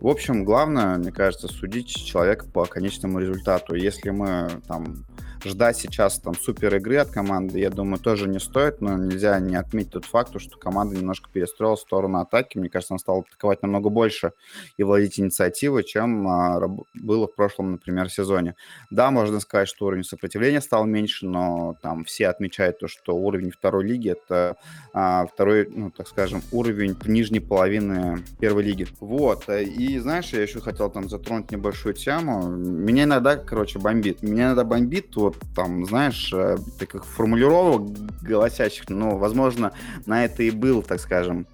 В 0.00 0.08
общем, 0.08 0.44
главное, 0.44 0.96
мне 0.96 1.12
кажется, 1.12 1.46
судить 1.48 1.88
человека 1.88 2.46
по 2.46 2.64
конечному 2.64 3.18
результату. 3.18 3.74
Если 3.74 4.10
мы 4.10 4.48
там 4.66 5.04
ждать 5.44 5.76
сейчас 5.76 6.18
там 6.18 6.34
супер 6.34 6.74
игры 6.76 6.96
от 6.96 7.10
команды, 7.10 7.58
я 7.58 7.70
думаю, 7.70 7.98
тоже 7.98 8.28
не 8.28 8.38
стоит, 8.38 8.80
но 8.80 8.96
нельзя 8.96 9.38
не 9.40 9.56
отметить 9.56 9.92
тот 9.92 10.04
факт, 10.04 10.40
что 10.40 10.58
команда 10.58 10.96
немножко 10.96 11.30
перестроила 11.32 11.76
сторону 11.76 12.20
атаки. 12.20 12.58
Мне 12.58 12.68
кажется, 12.68 12.94
она 12.94 12.98
стала 12.98 13.20
атаковать 13.20 13.62
намного 13.62 13.88
больше 13.88 14.32
и 14.76 14.82
владеть 14.82 15.18
инициативой, 15.18 15.84
чем 15.84 16.28
а, 16.28 16.60
было 16.94 17.26
в 17.26 17.34
прошлом, 17.34 17.72
например, 17.72 18.10
сезоне. 18.10 18.54
Да, 18.90 19.10
можно 19.10 19.40
сказать, 19.40 19.68
что 19.68 19.86
уровень 19.86 20.04
сопротивления 20.04 20.60
стал 20.60 20.86
меньше, 20.86 21.26
но 21.26 21.76
там 21.82 22.04
все 22.04 22.28
отмечают 22.28 22.78
то, 22.78 22.88
что 22.88 23.16
уровень 23.16 23.50
второй 23.50 23.84
лиги 23.84 24.10
это 24.10 24.56
а, 24.92 25.26
второй, 25.26 25.68
ну, 25.68 25.90
так 25.90 26.08
скажем, 26.08 26.42
уровень 26.52 26.96
нижней 27.06 27.40
половины 27.40 28.18
первой 28.38 28.62
лиги. 28.64 28.86
Вот. 29.00 29.48
И 29.48 29.98
знаешь, 29.98 30.30
я 30.32 30.42
еще 30.42 30.60
хотел 30.60 30.90
там 30.90 31.08
затронуть 31.08 31.50
небольшую 31.50 31.94
тему. 31.94 32.48
Меня 32.48 33.04
иногда, 33.04 33.36
короче, 33.36 33.78
бомбит. 33.78 34.22
Меня 34.22 34.46
иногда 34.46 34.64
бомбит 34.64 35.10
вот 35.30 35.42
там, 35.54 35.84
знаешь, 35.86 36.32
э, 36.32 36.56
таких 36.78 37.04
формулировок 37.04 37.92
голосящих, 38.22 38.88
но, 38.88 39.16
возможно, 39.16 39.72
на 40.06 40.24
это 40.24 40.42
и 40.42 40.50
был, 40.50 40.82
так 40.82 41.00
скажем, 41.00 41.46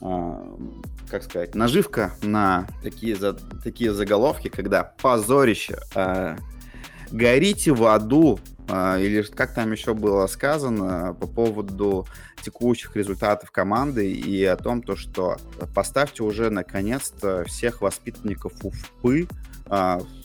э, 0.00 0.56
как 1.08 1.22
сказать, 1.22 1.54
наживка 1.54 2.14
на 2.22 2.66
такие, 2.82 3.16
за, 3.16 3.34
такие 3.34 3.92
заголовки, 3.92 4.48
когда 4.48 4.84
позорище, 4.84 5.78
э, 5.94 6.36
горите 7.10 7.72
в 7.72 7.84
аду, 7.86 8.38
или 8.66 9.20
как 9.20 9.52
там 9.52 9.72
еще 9.72 9.92
было 9.92 10.26
сказано 10.26 11.14
по 11.20 11.26
поводу 11.26 12.06
текущих 12.40 12.96
результатов 12.96 13.50
команды 13.50 14.10
и 14.10 14.42
о 14.42 14.56
том, 14.56 14.80
то, 14.80 14.96
что 14.96 15.36
поставьте 15.74 16.22
уже 16.22 16.48
наконец-то 16.48 17.44
всех 17.44 17.82
воспитанников 17.82 18.54
УФПы, 18.64 19.28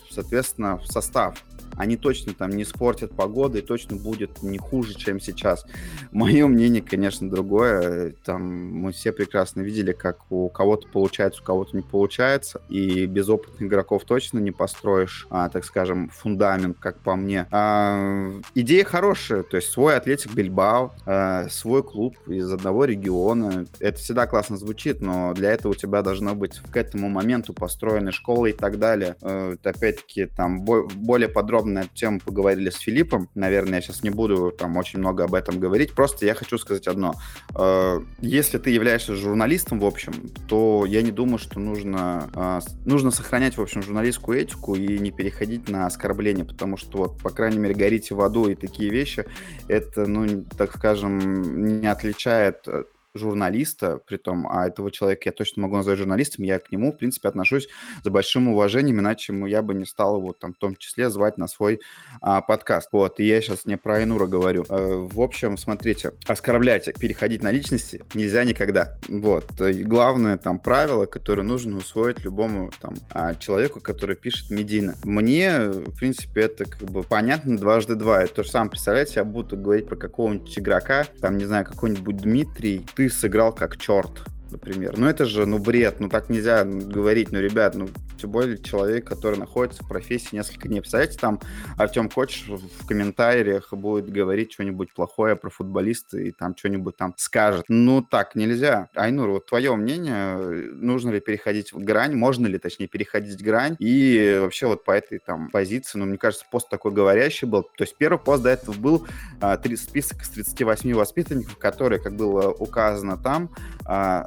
соответственно, 0.09 0.77
в 0.77 0.85
состав 0.87 1.43
они 1.79 1.95
точно 1.95 2.33
там 2.33 2.49
не 2.51 2.63
испортят 2.63 3.13
погоды 3.13 3.59
и 3.59 3.61
точно 3.61 3.95
будет 3.95 4.43
не 4.43 4.57
хуже, 4.57 4.95
чем 4.95 5.21
сейчас. 5.21 5.65
Мое 6.11 6.45
мнение, 6.47 6.81
конечно, 6.81 7.29
другое. 7.29 8.13
Там 8.25 8.43
мы 8.73 8.91
все 8.91 9.13
прекрасно 9.13 9.61
видели, 9.61 9.93
как 9.93 10.29
у 10.29 10.49
кого-то 10.49 10.89
получается, 10.89 11.41
у 11.41 11.45
кого-то 11.45 11.77
не 11.77 11.81
получается. 11.81 12.61
И 12.67 13.05
без 13.05 13.29
опытных 13.29 13.61
игроков 13.63 14.03
точно 14.03 14.39
не 14.39 14.51
построишь, 14.51 15.25
а, 15.29 15.47
так 15.47 15.63
скажем, 15.63 16.09
фундамент, 16.09 16.77
как 16.79 16.99
по 16.99 17.15
мне. 17.15 17.47
А, 17.49 18.29
идея 18.55 18.83
хорошая, 18.83 19.43
то 19.43 19.55
есть 19.55 19.69
свой 19.69 19.95
Атлетик 19.95 20.33
Бильбао, 20.33 20.93
а, 21.05 21.47
свой 21.49 21.81
клуб 21.81 22.17
из 22.27 22.51
одного 22.51 22.83
региона. 22.83 23.65
Это 23.79 23.97
всегда 23.99 24.27
классно 24.27 24.57
звучит, 24.57 24.99
но 24.99 25.33
для 25.33 25.51
этого 25.51 25.71
у 25.71 25.75
тебя 25.75 26.01
должно 26.01 26.35
быть 26.35 26.59
к 26.59 26.75
этому 26.75 27.07
моменту 27.07 27.53
построены 27.53 28.11
школы 28.11 28.49
и 28.49 28.53
так 28.53 28.79
далее. 28.79 29.15
А, 29.21 29.55
опять-таки, 29.99 30.25
там 30.25 30.63
более 30.63 31.29
подробно 31.29 31.79
эту 31.79 31.93
тему 31.93 32.19
поговорили 32.23 32.69
с 32.69 32.77
Филиппом. 32.77 33.29
Наверное, 33.35 33.75
я 33.75 33.81
сейчас 33.81 34.03
не 34.03 34.09
буду 34.09 34.51
там 34.51 34.77
очень 34.77 34.99
много 34.99 35.25
об 35.25 35.33
этом 35.33 35.59
говорить. 35.59 35.93
Просто 35.93 36.25
я 36.25 36.33
хочу 36.33 36.57
сказать 36.57 36.87
одно. 36.87 37.15
Э, 37.55 37.99
если 38.19 38.57
ты 38.57 38.71
являешься 38.71 39.15
журналистом, 39.15 39.79
в 39.79 39.85
общем, 39.85 40.13
то 40.47 40.85
я 40.85 41.01
не 41.01 41.11
думаю, 41.11 41.37
что 41.37 41.59
нужно, 41.59 42.29
э, 42.33 42.59
нужно 42.85 43.11
сохранять, 43.11 43.57
в 43.57 43.61
общем, 43.61 43.83
журналистскую 43.83 44.39
этику 44.39 44.75
и 44.75 44.99
не 44.99 45.11
переходить 45.11 45.69
на 45.69 45.85
оскорбление, 45.85 46.45
потому 46.45 46.77
что, 46.77 46.97
вот, 46.97 47.21
по 47.21 47.29
крайней 47.29 47.59
мере, 47.59 47.75
горите 47.75 48.15
в 48.15 48.21
аду 48.21 48.49
и 48.49 48.55
такие 48.55 48.89
вещи, 48.89 49.25
это, 49.67 50.05
ну, 50.05 50.45
так 50.57 50.75
скажем, 50.75 51.79
не 51.79 51.87
отличает 51.87 52.67
э, 52.67 52.83
журналиста, 53.19 53.99
при 54.05 54.17
том, 54.17 54.47
а 54.47 54.67
этого 54.67 54.91
человека 54.91 55.23
я 55.25 55.31
точно 55.31 55.63
могу 55.63 55.75
назвать 55.75 55.97
журналистом, 55.97 56.45
я 56.45 56.59
к 56.59 56.71
нему, 56.71 56.91
в 56.91 56.97
принципе, 56.97 57.27
отношусь 57.27 57.67
с 58.03 58.09
большим 58.09 58.47
уважением, 58.47 58.99
иначе 58.99 59.33
я 59.47 59.61
бы 59.61 59.73
не 59.73 59.85
стал 59.85 60.17
его 60.17 60.33
там 60.33 60.53
в 60.53 60.57
том 60.57 60.75
числе 60.75 61.09
звать 61.09 61.37
на 61.37 61.47
свой 61.47 61.81
а, 62.21 62.41
подкаст. 62.41 62.89
Вот, 62.91 63.19
и 63.19 63.25
я 63.25 63.41
сейчас 63.41 63.65
не 63.65 63.77
про 63.77 63.97
Айнура 63.97 64.25
говорю. 64.25 64.65
А, 64.69 65.05
в 65.05 65.21
общем, 65.21 65.57
смотрите, 65.57 66.13
оскорблять, 66.27 66.89
переходить 66.99 67.43
на 67.43 67.51
личности 67.51 68.03
нельзя 68.13 68.43
никогда. 68.43 68.97
Вот. 69.07 69.59
И 69.61 69.83
главное 69.83 70.37
там 70.37 70.59
правило, 70.59 71.05
которое 71.05 71.43
нужно 71.43 71.77
усвоить 71.77 72.23
любому 72.23 72.71
там 72.81 72.95
а, 73.11 73.35
человеку, 73.35 73.79
который 73.81 74.15
пишет 74.15 74.49
медийно. 74.49 74.95
Мне, 75.03 75.59
в 75.59 75.95
принципе, 75.97 76.41
это 76.41 76.65
как 76.65 76.89
бы 76.89 77.03
понятно 77.03 77.57
дважды 77.57 77.95
два. 77.95 78.23
Это 78.23 78.35
то 78.35 78.43
же 78.43 78.49
самое, 78.49 78.71
представляете, 78.71 79.13
я 79.17 79.23
буду 79.23 79.57
говорить 79.57 79.87
про 79.87 79.95
какого-нибудь 79.95 80.57
игрока, 80.57 81.05
там, 81.21 81.37
не 81.37 81.45
знаю, 81.45 81.65
какой-нибудь 81.65 82.17
Дмитрий, 82.17 82.85
ты 82.95 83.08
сыграл 83.09 83.53
как 83.53 83.77
черт 83.77 84.23
например. 84.51 84.97
Ну 84.97 85.07
это 85.07 85.25
же, 85.25 85.45
ну 85.45 85.59
бред, 85.59 85.99
ну 85.99 86.09
так 86.09 86.29
нельзя 86.29 86.63
говорить, 86.63 87.31
ну 87.31 87.39
ребят, 87.39 87.75
ну 87.75 87.89
тем 88.19 88.31
более 88.31 88.57
человек, 88.57 89.07
который 89.07 89.39
находится 89.39 89.83
в 89.83 89.87
профессии 89.87 90.35
несколько 90.35 90.67
дней. 90.67 90.81
Представляете, 90.81 91.17
там 91.17 91.39
Артем 91.77 92.09
Коч 92.09 92.45
в 92.47 92.85
комментариях 92.85 93.71
будет 93.73 94.09
говорить 94.09 94.53
что-нибудь 94.53 94.93
плохое 94.93 95.35
про 95.35 95.49
футболиста 95.49 96.17
и 96.17 96.31
там 96.31 96.55
что-нибудь 96.55 96.97
там 96.97 97.13
скажет. 97.17 97.65
Ну 97.69 98.01
так 98.01 98.35
нельзя. 98.35 98.89
Айнур, 98.95 99.29
вот 99.29 99.45
твое 99.45 99.75
мнение, 99.75 100.35
нужно 100.73 101.11
ли 101.11 101.19
переходить 101.19 101.71
в 101.71 101.79
грань, 101.79 102.15
можно 102.15 102.47
ли, 102.47 102.57
точнее, 102.57 102.87
переходить 102.87 103.41
грань 103.41 103.75
и 103.79 104.37
вообще 104.41 104.67
вот 104.67 104.83
по 104.83 104.91
этой 104.91 105.19
там 105.19 105.49
позиции, 105.49 105.97
ну 105.97 106.05
мне 106.05 106.17
кажется, 106.17 106.45
пост 106.51 106.69
такой 106.69 106.91
говорящий 106.91 107.47
был. 107.47 107.63
То 107.63 107.83
есть 107.83 107.95
первый 107.97 108.19
пост 108.19 108.43
до 108.43 108.49
этого 108.49 108.75
был 108.75 109.07
а, 109.39 109.57
три, 109.57 109.75
список 109.77 110.21
из 110.21 110.29
38 110.29 110.93
воспитанников, 110.93 111.57
которые, 111.57 111.99
как 111.99 112.15
было 112.15 112.51
указано 112.51 113.17
там, 113.17 113.49
а, 113.85 114.25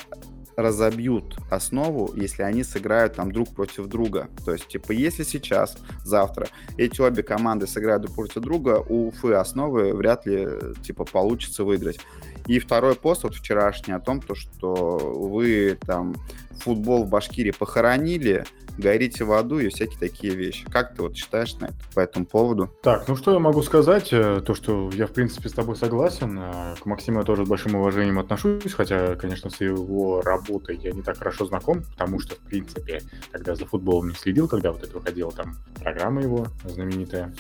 разобьют 0.63 1.37
основу, 1.51 2.13
если 2.15 2.43
они 2.43 2.65
сыграют 2.65 3.15
там 3.15 3.33
друг 3.33 3.51
против 3.51 3.87
друга. 3.87 4.29
То 4.45 4.53
есть, 4.53 4.69
типа, 4.69 4.93
если 4.93 5.23
сейчас, 5.25 5.77
завтра 6.05 6.49
эти 6.77 7.01
обе 7.01 7.23
команды 7.23 7.67
сыграют 7.67 8.03
друг 8.03 8.15
против 8.15 8.41
друга, 8.41 8.83
у 8.89 9.09
Уфы 9.09 9.35
основы 9.35 9.93
вряд 9.95 10.27
ли, 10.27 10.49
типа, 10.83 11.05
получится 11.05 11.65
выиграть. 11.65 12.01
И 12.47 12.59
второй 12.59 12.95
пост, 12.95 13.25
вот 13.25 13.35
вчерашний, 13.35 13.95
о 13.95 14.01
том, 14.01 14.21
то, 14.21 14.35
что 14.35 14.97
вы 14.97 15.79
там 15.87 16.15
футбол 16.63 17.05
в 17.05 17.09
Башкирии 17.09 17.51
похоронили, 17.51 18.45
горите 18.79 19.25
в 19.25 19.33
аду 19.33 19.59
и 19.59 19.69
всякие 19.69 19.99
такие 19.99 20.35
вещи. 20.35 20.65
Как 20.71 20.95
ты 20.95 21.03
вот 21.03 21.17
считаешь 21.17 21.55
на 21.57 21.67
это, 21.67 21.75
по 21.95 22.01
этому 22.01 22.27
поводу? 22.27 22.71
Так, 22.83 23.09
ну 23.09 23.17
что 23.17 23.33
я 23.33 23.39
могу 23.39 23.63
сказать? 23.63 24.13
Э, 24.13 24.41
то, 24.45 24.55
что 24.55 24.91
я, 24.93 25.07
в 25.07 25.13
принципе, 25.13 25.49
с 25.49 25.53
тобой 25.53 25.77
согласен. 25.77 26.39
Э, 26.39 26.75
к 26.81 26.87
Максиму 26.87 27.19
я 27.21 27.25
тоже 27.25 27.45
с 27.45 27.49
большим 27.49 27.75
уважением 27.75 28.19
отношусь, 28.19 28.73
хотя, 28.73 29.15
конечно, 29.17 29.51
с 29.51 29.61
его 29.61 30.23
работой 30.23 30.77
я 30.77 30.93
не 30.93 31.03
так 31.03 31.19
хорошо 31.19 31.47
знаком, 31.47 31.83
потому 31.83 32.21
что, 32.21 32.35
в 32.37 32.39
принципе, 32.39 33.03
когда 33.31 33.55
за 33.55 33.67
футболом 33.67 34.09
не 34.09 34.15
следил, 34.15 34.49
когда 34.49 34.73
вот 34.73 34.83
это 34.83 34.95
выходила 34.95 35.33
там 35.33 35.57
программа 35.81 36.23
его 36.23 36.47
знаменитая 36.65 37.35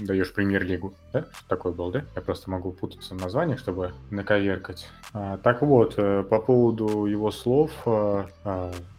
«Даешь 0.00 0.32
премьер-лигу», 0.32 0.94
да? 1.12 1.26
Такой 1.48 1.72
был, 1.72 1.90
да? 1.90 2.04
Я 2.14 2.22
просто 2.22 2.50
могу 2.50 2.72
путаться 2.72 3.14
в 3.14 3.20
названиях, 3.20 3.58
чтобы 3.58 3.92
наковеркать. 4.10 4.88
А, 5.12 5.38
так 5.38 5.62
вот, 5.62 5.94
э, 5.96 6.24
по 6.28 6.40
поводу 6.40 7.06
его 7.06 7.30
слов, 7.30 7.70
а, 7.86 8.26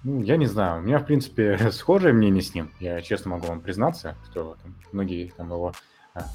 ну, 0.04 0.22
я 0.22 0.38
не 0.38 0.46
знаю, 0.48 0.80
у 0.80 0.84
меня, 0.84 1.00
в 1.00 1.06
принципе, 1.06 1.58
схожее 1.72 2.14
мнение 2.14 2.42
с 2.42 2.54
ним. 2.54 2.72
Я 2.80 3.02
честно 3.02 3.32
могу 3.32 3.48
вам 3.48 3.62
признаться, 3.62 4.16
что 4.30 4.58
там, 4.62 4.76
многие 4.92 5.32
там 5.38 5.52
его 5.52 5.74
а, 6.14 6.26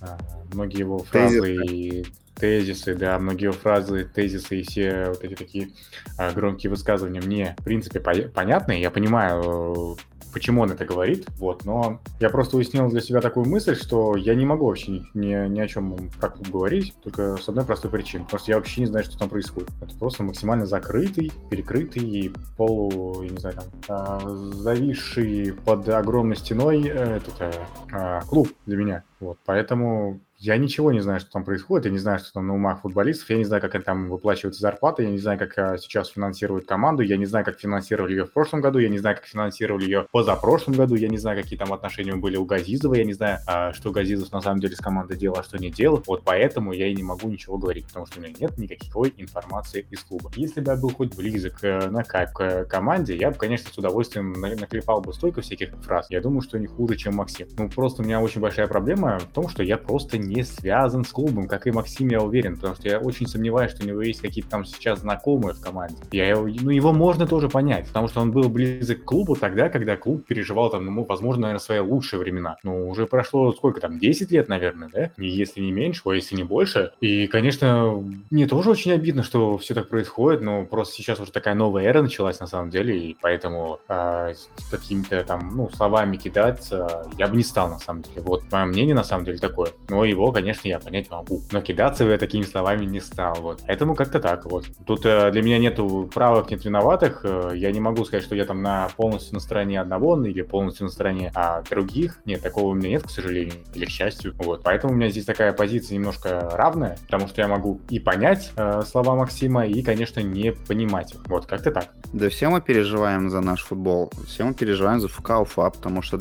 а, 0.00 0.18
многие 0.52 0.80
его 0.80 0.98
фразы 0.98 1.40
тезисы. 1.40 1.64
и 1.64 2.06
тезисы, 2.34 2.94
да, 2.94 3.18
многие 3.18 3.44
его 3.44 3.52
фразы, 3.52 4.04
тезисы 4.04 4.60
и 4.60 4.62
все 4.62 5.06
вот 5.08 5.22
эти 5.22 5.34
такие 5.34 5.70
а, 6.18 6.32
громкие 6.32 6.70
высказывания 6.70 7.20
мне, 7.20 7.54
в 7.58 7.64
принципе, 7.64 8.00
по- 8.00 8.28
понятны. 8.28 8.80
Я 8.80 8.90
понимаю, 8.90 9.96
почему 10.32 10.62
он 10.62 10.70
это 10.70 10.84
говорит, 10.84 11.26
вот, 11.38 11.64
но 11.64 12.00
я 12.20 12.30
просто 12.30 12.56
уяснил 12.56 12.88
для 12.88 13.00
себя 13.00 13.20
такую 13.20 13.46
мысль, 13.46 13.76
что 13.76 14.16
я 14.16 14.34
не 14.34 14.46
могу 14.46 14.66
вообще 14.66 14.92
ни, 14.92 15.06
ни, 15.14 15.48
ни 15.48 15.60
о 15.60 15.68
чем 15.68 16.10
про 16.20 16.30
клуб 16.30 16.50
говорить, 16.50 16.94
только 17.02 17.36
с 17.36 17.48
одной 17.48 17.64
простой 17.64 17.90
причины, 17.90 18.24
потому 18.24 18.40
что 18.40 18.50
я 18.50 18.56
вообще 18.56 18.80
не 18.80 18.86
знаю, 18.86 19.04
что 19.04 19.18
там 19.18 19.28
происходит. 19.28 19.70
Это 19.80 19.96
просто 19.96 20.22
максимально 20.22 20.66
закрытый, 20.66 21.32
перекрытый 21.50 22.02
и 22.02 22.32
полу, 22.56 23.22
я 23.22 23.30
не 23.30 23.38
знаю, 23.38 23.56
там, 23.56 23.64
а, 23.88 24.20
зависший 24.28 25.54
под 25.64 25.88
огромной 25.88 26.36
стеной 26.36 26.82
э, 26.86 27.16
этот 27.16 27.54
а, 27.92 28.20
клуб 28.22 28.48
для 28.66 28.76
меня. 28.76 29.04
Вот, 29.22 29.38
поэтому 29.44 30.20
я 30.42 30.56
ничего 30.56 30.90
не 30.90 30.98
знаю, 30.98 31.20
что 31.20 31.30
там 31.30 31.44
происходит, 31.44 31.86
я 31.86 31.92
не 31.92 31.98
знаю, 31.98 32.18
что 32.18 32.32
там 32.32 32.48
на 32.48 32.54
умах 32.54 32.80
футболистов, 32.80 33.30
я 33.30 33.36
не 33.36 33.44
знаю, 33.44 33.62
как 33.62 33.84
там 33.84 34.08
выплачиваются 34.08 34.60
зарплаты, 34.60 35.04
я 35.04 35.10
не 35.10 35.18
знаю, 35.18 35.38
как 35.38 35.56
а, 35.56 35.78
сейчас 35.78 36.08
финансируют 36.08 36.66
команду, 36.66 37.04
я 37.04 37.16
не 37.16 37.26
знаю, 37.26 37.44
как 37.44 37.60
финансировали 37.60 38.10
ее 38.14 38.24
в 38.24 38.32
прошлом 38.32 38.60
году, 38.60 38.80
я 38.80 38.88
не 38.88 38.98
знаю, 38.98 39.14
как 39.14 39.26
финансировали 39.26 39.84
ее 39.84 40.08
позапрошлом 40.10 40.74
году, 40.74 40.96
я 40.96 41.08
не 41.08 41.16
знаю, 41.16 41.40
какие 41.40 41.56
там 41.56 41.72
отношения 41.72 42.16
были 42.16 42.36
у 42.36 42.44
Газизова, 42.44 42.94
я 42.94 43.04
не 43.04 43.12
знаю, 43.12 43.38
а, 43.46 43.72
что 43.72 43.92
Газизов 43.92 44.32
на 44.32 44.40
самом 44.40 44.58
деле 44.58 44.74
с 44.74 44.80
командой 44.80 45.16
делал, 45.16 45.36
а 45.38 45.44
что 45.44 45.58
не 45.58 45.70
делал, 45.70 46.02
вот 46.08 46.24
поэтому 46.24 46.72
я 46.72 46.88
и 46.88 46.94
не 46.96 47.04
могу 47.04 47.28
ничего 47.28 47.56
говорить, 47.56 47.86
потому 47.86 48.06
что 48.06 48.18
у 48.18 48.22
меня 48.24 48.34
нет 48.36 48.58
никакой 48.58 49.14
информации 49.18 49.86
из 49.90 50.00
клуба. 50.00 50.32
Если 50.34 50.60
бы 50.60 50.72
я 50.72 50.76
был 50.76 50.90
хоть 50.90 51.14
близок 51.14 51.62
э, 51.62 51.88
на 51.88 52.02
кайп 52.02 52.30
к 52.30 52.64
команде, 52.64 53.16
я 53.16 53.30
бы, 53.30 53.36
конечно, 53.36 53.70
с 53.72 53.78
удовольствием 53.78 54.32
наклепал 54.32 55.02
бы 55.02 55.14
столько 55.14 55.40
всяких 55.40 55.70
фраз. 55.82 56.08
Я 56.10 56.20
думаю, 56.20 56.40
что 56.40 56.58
не 56.58 56.66
хуже, 56.66 56.96
чем 56.96 57.14
Максим. 57.14 57.46
Ну, 57.56 57.68
просто 57.68 58.02
у 58.02 58.04
меня 58.04 58.20
очень 58.20 58.40
большая 58.40 58.66
проблема 58.66 59.11
в 59.18 59.26
том, 59.32 59.48
что 59.48 59.62
я 59.62 59.76
просто 59.76 60.18
не 60.18 60.42
связан 60.44 61.04
с 61.04 61.10
клубом, 61.10 61.48
как 61.48 61.66
и 61.66 61.70
Максим, 61.70 62.08
я 62.08 62.20
уверен, 62.20 62.56
потому 62.56 62.74
что 62.74 62.88
я 62.88 62.98
очень 62.98 63.26
сомневаюсь, 63.26 63.72
что 63.72 63.84
у 63.84 63.86
него 63.86 64.02
есть 64.02 64.20
какие-то 64.20 64.50
там 64.50 64.64
сейчас 64.64 65.00
знакомые 65.00 65.54
в 65.54 65.60
команде. 65.60 65.96
Я 66.12 66.28
его, 66.28 66.48
ну, 66.60 66.70
его 66.70 66.92
можно 66.92 67.26
тоже 67.26 67.48
понять, 67.48 67.86
потому 67.88 68.08
что 68.08 68.20
он 68.20 68.32
был 68.32 68.48
близок 68.48 69.02
к 69.02 69.04
клубу 69.04 69.36
тогда, 69.36 69.68
когда 69.68 69.96
клуб 69.96 70.26
переживал 70.26 70.70
там, 70.70 70.84
ну, 70.84 71.04
возможно, 71.04 71.42
наверное, 71.42 71.60
свои 71.60 71.78
лучшие 71.80 72.20
времена. 72.20 72.56
Ну, 72.62 72.88
уже 72.88 73.06
прошло 73.06 73.52
сколько 73.52 73.80
там, 73.80 73.98
10 73.98 74.30
лет, 74.30 74.48
наверное, 74.48 74.88
да? 74.92 75.10
Если 75.16 75.60
не 75.60 75.72
меньше, 75.72 76.02
а 76.04 76.12
если 76.12 76.36
не 76.36 76.44
больше. 76.44 76.92
И, 77.00 77.26
конечно, 77.26 78.02
мне 78.30 78.46
тоже 78.46 78.70
очень 78.70 78.92
обидно, 78.92 79.22
что 79.22 79.58
все 79.58 79.74
так 79.74 79.88
происходит, 79.88 80.40
но 80.42 80.64
просто 80.64 80.94
сейчас 80.94 81.20
уже 81.20 81.32
такая 81.32 81.54
новая 81.54 81.84
эра 81.84 82.02
началась 82.02 82.40
на 82.40 82.46
самом 82.46 82.70
деле, 82.70 82.98
и 82.98 83.16
поэтому 83.20 83.80
э, 83.88 84.34
какими-то 84.70 85.22
там, 85.24 85.52
ну, 85.54 85.70
словами 85.70 86.16
кидаться 86.16 87.06
я 87.18 87.28
бы 87.28 87.36
не 87.36 87.42
стал 87.42 87.68
на 87.68 87.78
самом 87.78 88.02
деле. 88.02 88.22
Вот 88.22 88.44
мое 88.50 88.64
мнение 88.64 88.94
на 88.94 89.01
самом 89.04 89.24
деле 89.24 89.38
такое. 89.38 89.70
Но 89.88 90.04
его, 90.04 90.32
конечно, 90.32 90.68
я 90.68 90.78
понять 90.78 91.10
могу. 91.10 91.42
Но 91.50 91.60
кидаться 91.60 92.04
я 92.04 92.18
такими 92.18 92.42
словами 92.42 92.84
не 92.84 93.00
стал. 93.00 93.34
Вот. 93.40 93.60
Поэтому 93.66 93.94
как-то 93.94 94.20
так 94.20 94.44
вот. 94.46 94.66
Тут 94.86 95.06
э, 95.06 95.30
для 95.30 95.42
меня 95.42 95.58
нету 95.58 96.10
правых, 96.12 96.50
нет 96.50 96.64
виноватых. 96.64 97.20
Э, 97.24 97.52
я 97.54 97.72
не 97.72 97.80
могу 97.80 98.04
сказать, 98.04 98.24
что 98.24 98.34
я 98.34 98.44
там 98.44 98.62
на 98.62 98.88
полностью 98.96 99.34
на 99.34 99.40
стороне 99.40 99.80
одного 99.80 100.22
или 100.24 100.42
полностью 100.42 100.86
на 100.86 100.92
стороне 100.92 101.32
а, 101.34 101.62
других. 101.62 102.18
Нет, 102.24 102.42
такого 102.42 102.68
у 102.68 102.74
меня 102.74 102.90
нет, 102.90 103.04
к 103.04 103.10
сожалению, 103.10 103.54
или 103.74 103.84
к 103.84 103.90
счастью. 103.90 104.34
Вот. 104.38 104.62
Поэтому 104.62 104.92
у 104.92 104.96
меня 104.96 105.08
здесь 105.08 105.24
такая 105.24 105.52
позиция 105.52 105.96
немножко 105.96 106.50
равная, 106.52 106.98
потому 107.04 107.28
что 107.28 107.40
я 107.40 107.48
могу 107.48 107.80
и 107.88 107.98
понять 107.98 108.52
э, 108.56 108.82
слова 108.86 109.14
Максима, 109.16 109.66
и, 109.66 109.82
конечно, 109.82 110.20
не 110.20 110.52
понимать 110.52 111.14
их. 111.14 111.20
Вот, 111.26 111.46
как-то 111.46 111.70
так. 111.70 111.88
Да 112.12 112.28
все 112.28 112.48
мы 112.48 112.60
переживаем 112.60 113.30
за 113.30 113.40
наш 113.40 113.62
футбол. 113.64 114.10
Все 114.26 114.44
мы 114.44 114.54
переживаем 114.54 115.00
за 115.00 115.08
ФК 115.08 115.40
Уфа, 115.40 115.70
потому 115.70 116.02
что 116.02 116.18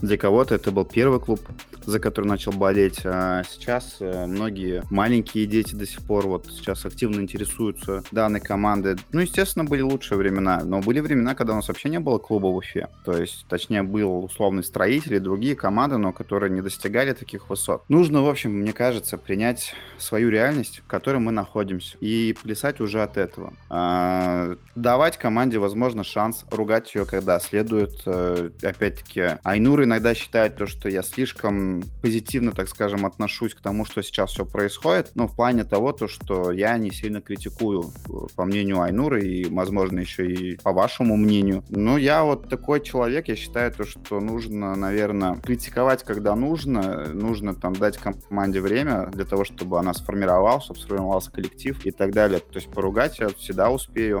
для 0.00 0.16
кого-то 0.16 0.54
это 0.54 0.70
был 0.70 0.84
первый 0.84 1.20
клуб, 1.20 1.40
за 1.86 1.98
который 1.98 2.26
начал 2.26 2.52
болеть. 2.52 3.00
А 3.04 3.42
сейчас 3.44 3.96
э, 4.00 4.26
многие 4.26 4.82
маленькие 4.90 5.46
дети 5.46 5.74
до 5.74 5.86
сих 5.86 6.02
пор 6.02 6.26
вот 6.26 6.46
сейчас 6.46 6.84
активно 6.84 7.20
интересуются 7.20 8.02
данной 8.10 8.40
командой. 8.40 8.96
Ну, 9.12 9.20
естественно, 9.20 9.64
были 9.64 9.82
лучшие 9.82 10.18
времена, 10.18 10.62
но 10.64 10.80
были 10.80 11.00
времена, 11.00 11.34
когда 11.34 11.52
у 11.52 11.56
нас 11.56 11.68
вообще 11.68 11.88
не 11.88 12.00
было 12.00 12.18
клуба 12.18 12.46
в 12.46 12.56
Уфе. 12.56 12.88
То 13.04 13.16
есть, 13.16 13.46
точнее, 13.48 13.82
был 13.82 14.24
условный 14.24 14.64
строитель 14.64 15.14
и 15.14 15.18
другие 15.18 15.56
команды, 15.56 15.98
но 15.98 16.12
которые 16.12 16.50
не 16.50 16.60
достигали 16.60 17.12
таких 17.12 17.48
высот. 17.50 17.82
Нужно, 17.88 18.22
в 18.22 18.28
общем, 18.28 18.52
мне 18.52 18.72
кажется, 18.72 19.18
принять 19.18 19.74
свою 19.98 20.30
реальность, 20.30 20.80
в 20.84 20.86
которой 20.86 21.18
мы 21.18 21.32
находимся, 21.32 21.96
и 22.00 22.36
плясать 22.42 22.80
уже 22.80 23.02
от 23.02 23.16
этого. 23.16 23.54
А, 23.68 24.56
давать 24.74 25.18
команде, 25.18 25.58
возможно, 25.58 26.04
шанс 26.04 26.44
ругать 26.50 26.94
ее, 26.94 27.04
когда 27.04 27.38
следует. 27.40 28.02
Э, 28.06 28.50
опять-таки, 28.62 29.38
Айнур 29.42 29.84
иногда 29.84 30.14
считает 30.14 30.56
то, 30.56 30.66
что 30.66 30.88
я 30.88 31.02
слишком 31.02 31.73
позитивно, 32.02 32.52
так 32.52 32.68
скажем, 32.68 33.06
отношусь 33.06 33.54
к 33.54 33.60
тому, 33.60 33.84
что 33.84 34.02
сейчас 34.02 34.30
все 34.30 34.44
происходит, 34.44 35.12
но 35.14 35.26
в 35.28 35.36
плане 35.36 35.64
того, 35.64 35.92
то, 35.92 36.08
что 36.08 36.50
я 36.50 36.76
не 36.78 36.90
сильно 36.90 37.20
критикую, 37.20 37.92
по 38.36 38.44
мнению 38.44 38.80
Айнура, 38.80 39.20
и, 39.20 39.44
возможно, 39.46 40.00
еще 40.00 40.26
и 40.26 40.56
по 40.56 40.72
вашему 40.72 41.16
мнению. 41.16 41.64
Но 41.68 41.98
я 41.98 42.24
вот 42.24 42.48
такой 42.48 42.80
человек, 42.80 43.28
я 43.28 43.36
считаю, 43.36 43.72
то, 43.72 43.84
что 43.84 44.20
нужно, 44.20 44.74
наверное, 44.76 45.36
критиковать, 45.36 46.04
когда 46.04 46.34
нужно, 46.36 47.08
нужно 47.12 47.54
там 47.54 47.74
дать 47.74 47.98
команде 47.98 48.60
время 48.60 49.06
для 49.06 49.24
того, 49.24 49.44
чтобы 49.44 49.78
она 49.78 49.94
сформировалась, 49.94 50.66
сформировался 50.66 51.30
коллектив 51.30 51.84
и 51.84 51.90
так 51.90 52.12
далее. 52.12 52.40
То 52.40 52.56
есть 52.56 52.70
поругать 52.70 53.18
я 53.18 53.28
всегда 53.28 53.70
успею. 53.70 54.20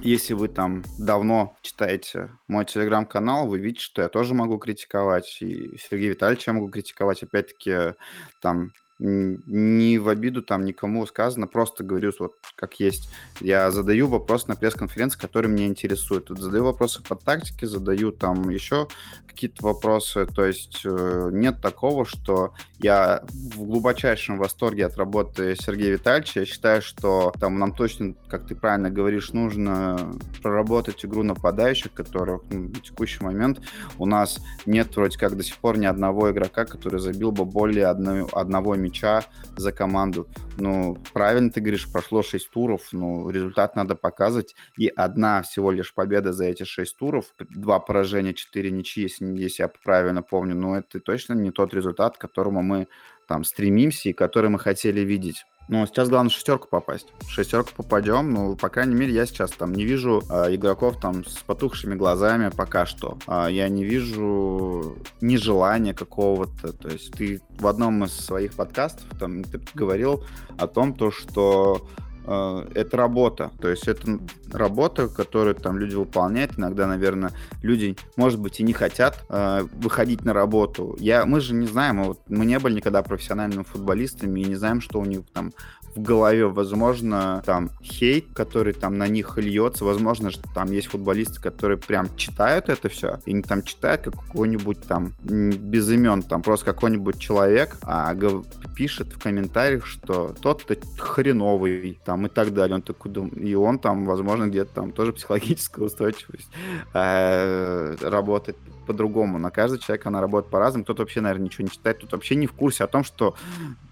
Если 0.00 0.34
вы 0.34 0.48
там 0.48 0.84
давно 0.98 1.56
читаете 1.62 2.30
мой 2.48 2.64
телеграм-канал, 2.64 3.46
вы 3.46 3.58
видите, 3.58 3.84
что 3.84 4.02
я 4.02 4.08
тоже 4.08 4.34
могу 4.34 4.58
критиковать, 4.58 5.38
и 5.40 5.76
Сергея 5.78 6.10
Витальевича 6.10 6.50
я 6.50 6.54
могу 6.54 6.65
критиковать. 6.70 7.22
Опять-таки, 7.22 7.94
там 8.40 8.72
не 8.98 9.98
в 9.98 10.08
обиду 10.08 10.42
там 10.42 10.64
никому 10.64 11.06
сказано, 11.06 11.46
просто 11.46 11.84
говорю 11.84 12.12
вот 12.18 12.34
как 12.54 12.80
есть. 12.80 13.10
Я 13.40 13.70
задаю 13.70 14.08
вопрос 14.08 14.46
на 14.46 14.56
пресс-конференции, 14.56 15.18
который 15.18 15.50
меня 15.50 15.66
интересует. 15.66 16.30
Вот 16.30 16.38
задаю 16.38 16.64
вопросы 16.64 17.02
по 17.02 17.14
тактике, 17.16 17.66
задаю 17.66 18.12
там 18.12 18.48
еще 18.48 18.88
какие-то 19.36 19.62
вопросы. 19.64 20.24
То 20.24 20.46
есть 20.46 20.80
э, 20.84 21.28
нет 21.30 21.60
такого, 21.60 22.06
что 22.06 22.54
я 22.78 23.22
в 23.28 23.64
глубочайшем 23.64 24.38
восторге 24.38 24.86
от 24.86 24.96
работы 24.96 25.54
Сергея 25.56 25.92
Витальевича. 25.92 26.40
Я 26.40 26.46
считаю, 26.46 26.80
что 26.80 27.34
там 27.38 27.58
нам 27.58 27.74
точно, 27.74 28.14
как 28.28 28.46
ты 28.46 28.54
правильно 28.54 28.88
говоришь, 28.88 29.32
нужно 29.34 30.14
проработать 30.42 31.04
игру 31.04 31.22
нападающих, 31.22 31.92
которых 31.92 32.42
ну, 32.50 32.68
в 32.68 32.80
текущий 32.80 33.22
момент 33.22 33.60
у 33.98 34.06
нас 34.06 34.40
нет 34.64 34.96
вроде 34.96 35.18
как 35.18 35.36
до 35.36 35.42
сих 35.42 35.58
пор 35.58 35.76
ни 35.76 35.84
одного 35.84 36.30
игрока, 36.30 36.64
который 36.64 36.98
забил 36.98 37.30
бы 37.30 37.44
более 37.44 37.86
одной, 37.86 38.26
одного 38.32 38.74
мяча 38.86 39.24
за 39.56 39.72
команду. 39.72 40.28
Ну, 40.58 40.96
правильно 41.12 41.50
ты 41.50 41.60
говоришь, 41.60 41.90
прошло 41.90 42.22
6 42.22 42.50
туров, 42.50 42.88
ну, 42.92 43.28
результат 43.30 43.76
надо 43.76 43.94
показывать. 43.94 44.54
И 44.78 44.88
одна 44.88 45.42
всего 45.42 45.70
лишь 45.70 45.94
победа 45.94 46.32
за 46.32 46.44
эти 46.44 46.64
6 46.64 46.96
туров, 46.96 47.26
два 47.38 47.80
поражения, 47.80 48.34
4 48.34 48.70
ничьи, 48.70 49.04
если 49.04 49.24
если 49.24 49.62
я 49.62 49.68
правильно 49.68 50.22
помню, 50.22 50.54
но 50.54 50.76
это 50.76 51.00
точно 51.00 51.34
не 51.34 51.50
тот 51.50 51.74
результат, 51.74 52.16
к 52.16 52.20
которому 52.20 52.62
мы 52.62 52.88
там 53.28 53.44
стремимся 53.44 54.08
и 54.08 54.12
который 54.12 54.50
мы 54.50 54.58
хотели 54.58 55.00
видеть. 55.00 55.44
Ну, 55.68 55.84
сейчас 55.86 56.08
главное 56.08 56.30
шестерку 56.30 56.68
попасть. 56.68 57.08
Шестерку 57.28 57.70
попадем, 57.76 58.32
ну, 58.32 58.56
по 58.56 58.68
крайней 58.68 58.94
мере, 58.94 59.12
я 59.12 59.26
сейчас 59.26 59.50
там 59.50 59.72
не 59.72 59.84
вижу 59.84 60.22
э, 60.30 60.54
игроков 60.54 61.00
там 61.00 61.24
с 61.24 61.38
потухшими 61.38 61.96
глазами 61.96 62.50
пока 62.50 62.86
что. 62.86 63.18
Э, 63.26 63.48
я 63.50 63.68
не 63.68 63.84
вижу 63.84 64.96
нежелания 65.20 65.92
какого-то. 65.92 66.72
То 66.72 66.88
есть 66.88 67.12
ты 67.12 67.40
в 67.58 67.66
одном 67.66 68.04
из 68.04 68.12
своих 68.12 68.54
подкастов 68.54 69.06
там 69.18 69.42
ты 69.42 69.60
говорил 69.74 70.24
о 70.56 70.68
том, 70.68 70.94
то, 70.94 71.10
что 71.10 71.88
это 72.26 72.96
работа. 72.96 73.50
То 73.60 73.68
есть 73.68 73.86
это 73.88 74.18
работа, 74.52 75.08
которую 75.08 75.54
там 75.54 75.78
люди 75.78 75.94
выполняют. 75.94 76.58
Иногда, 76.58 76.86
наверное, 76.86 77.32
люди, 77.62 77.96
может 78.16 78.40
быть, 78.40 78.60
и 78.60 78.62
не 78.62 78.72
хотят 78.72 79.24
э, 79.28 79.66
выходить 79.74 80.24
на 80.24 80.32
работу. 80.32 80.96
Я, 80.98 81.24
мы 81.24 81.40
же 81.40 81.54
не 81.54 81.66
знаем, 81.66 82.02
вот, 82.02 82.20
мы 82.28 82.44
не 82.46 82.58
были 82.58 82.74
никогда 82.74 83.02
профессиональными 83.02 83.62
футболистами 83.62 84.40
и 84.40 84.44
не 84.44 84.54
знаем, 84.56 84.80
что 84.80 84.98
у 84.98 85.04
них 85.04 85.20
там 85.32 85.52
в 85.96 86.02
голове. 86.02 86.46
Возможно, 86.46 87.42
там 87.44 87.70
хейт, 87.82 88.26
который 88.34 88.72
там 88.72 88.98
на 88.98 89.08
них 89.08 89.36
льется. 89.38 89.84
Возможно, 89.84 90.30
что 90.30 90.42
там 90.54 90.70
есть 90.70 90.88
футболисты, 90.88 91.40
которые 91.40 91.78
прям 91.78 92.14
читают 92.16 92.68
это 92.68 92.88
все. 92.88 93.18
И 93.24 93.32
не 93.32 93.42
там 93.42 93.62
читают 93.62 94.02
как 94.02 94.14
какой-нибудь 94.14 94.82
там 94.82 95.14
без 95.22 95.90
имен, 95.90 96.22
там 96.22 96.42
просто 96.42 96.66
какой-нибудь 96.66 97.18
человек 97.18 97.78
а, 97.82 98.14
пишет 98.76 99.12
в 99.14 99.18
комментариях, 99.18 99.86
что 99.86 100.34
тот-то 100.40 100.76
хреновый, 100.98 101.98
там 102.04 102.26
и 102.26 102.28
так 102.28 102.52
далее. 102.52 102.76
Он 102.76 102.82
такой 102.82 103.10
думает, 103.10 103.38
и 103.38 103.54
он 103.54 103.78
там, 103.78 104.04
возможно, 104.04 104.46
где-то 104.46 104.74
там 104.74 104.92
тоже 104.92 105.12
психологическая 105.12 105.86
устойчивость 105.86 106.48
э, 106.92 107.96
работает 108.02 108.58
по-другому. 108.86 109.38
На 109.38 109.50
каждый 109.50 109.78
человек 109.80 110.06
она 110.06 110.20
работает 110.20 110.50
по-разному. 110.50 110.84
Кто-то 110.84 111.02
вообще, 111.02 111.20
наверное, 111.20 111.46
ничего 111.46 111.64
не 111.64 111.70
читает, 111.70 111.98
тут 111.98 112.12
вообще 112.12 112.36
не 112.36 112.46
в 112.46 112.52
курсе 112.52 112.84
о 112.84 112.86
том, 112.86 113.04
что 113.04 113.34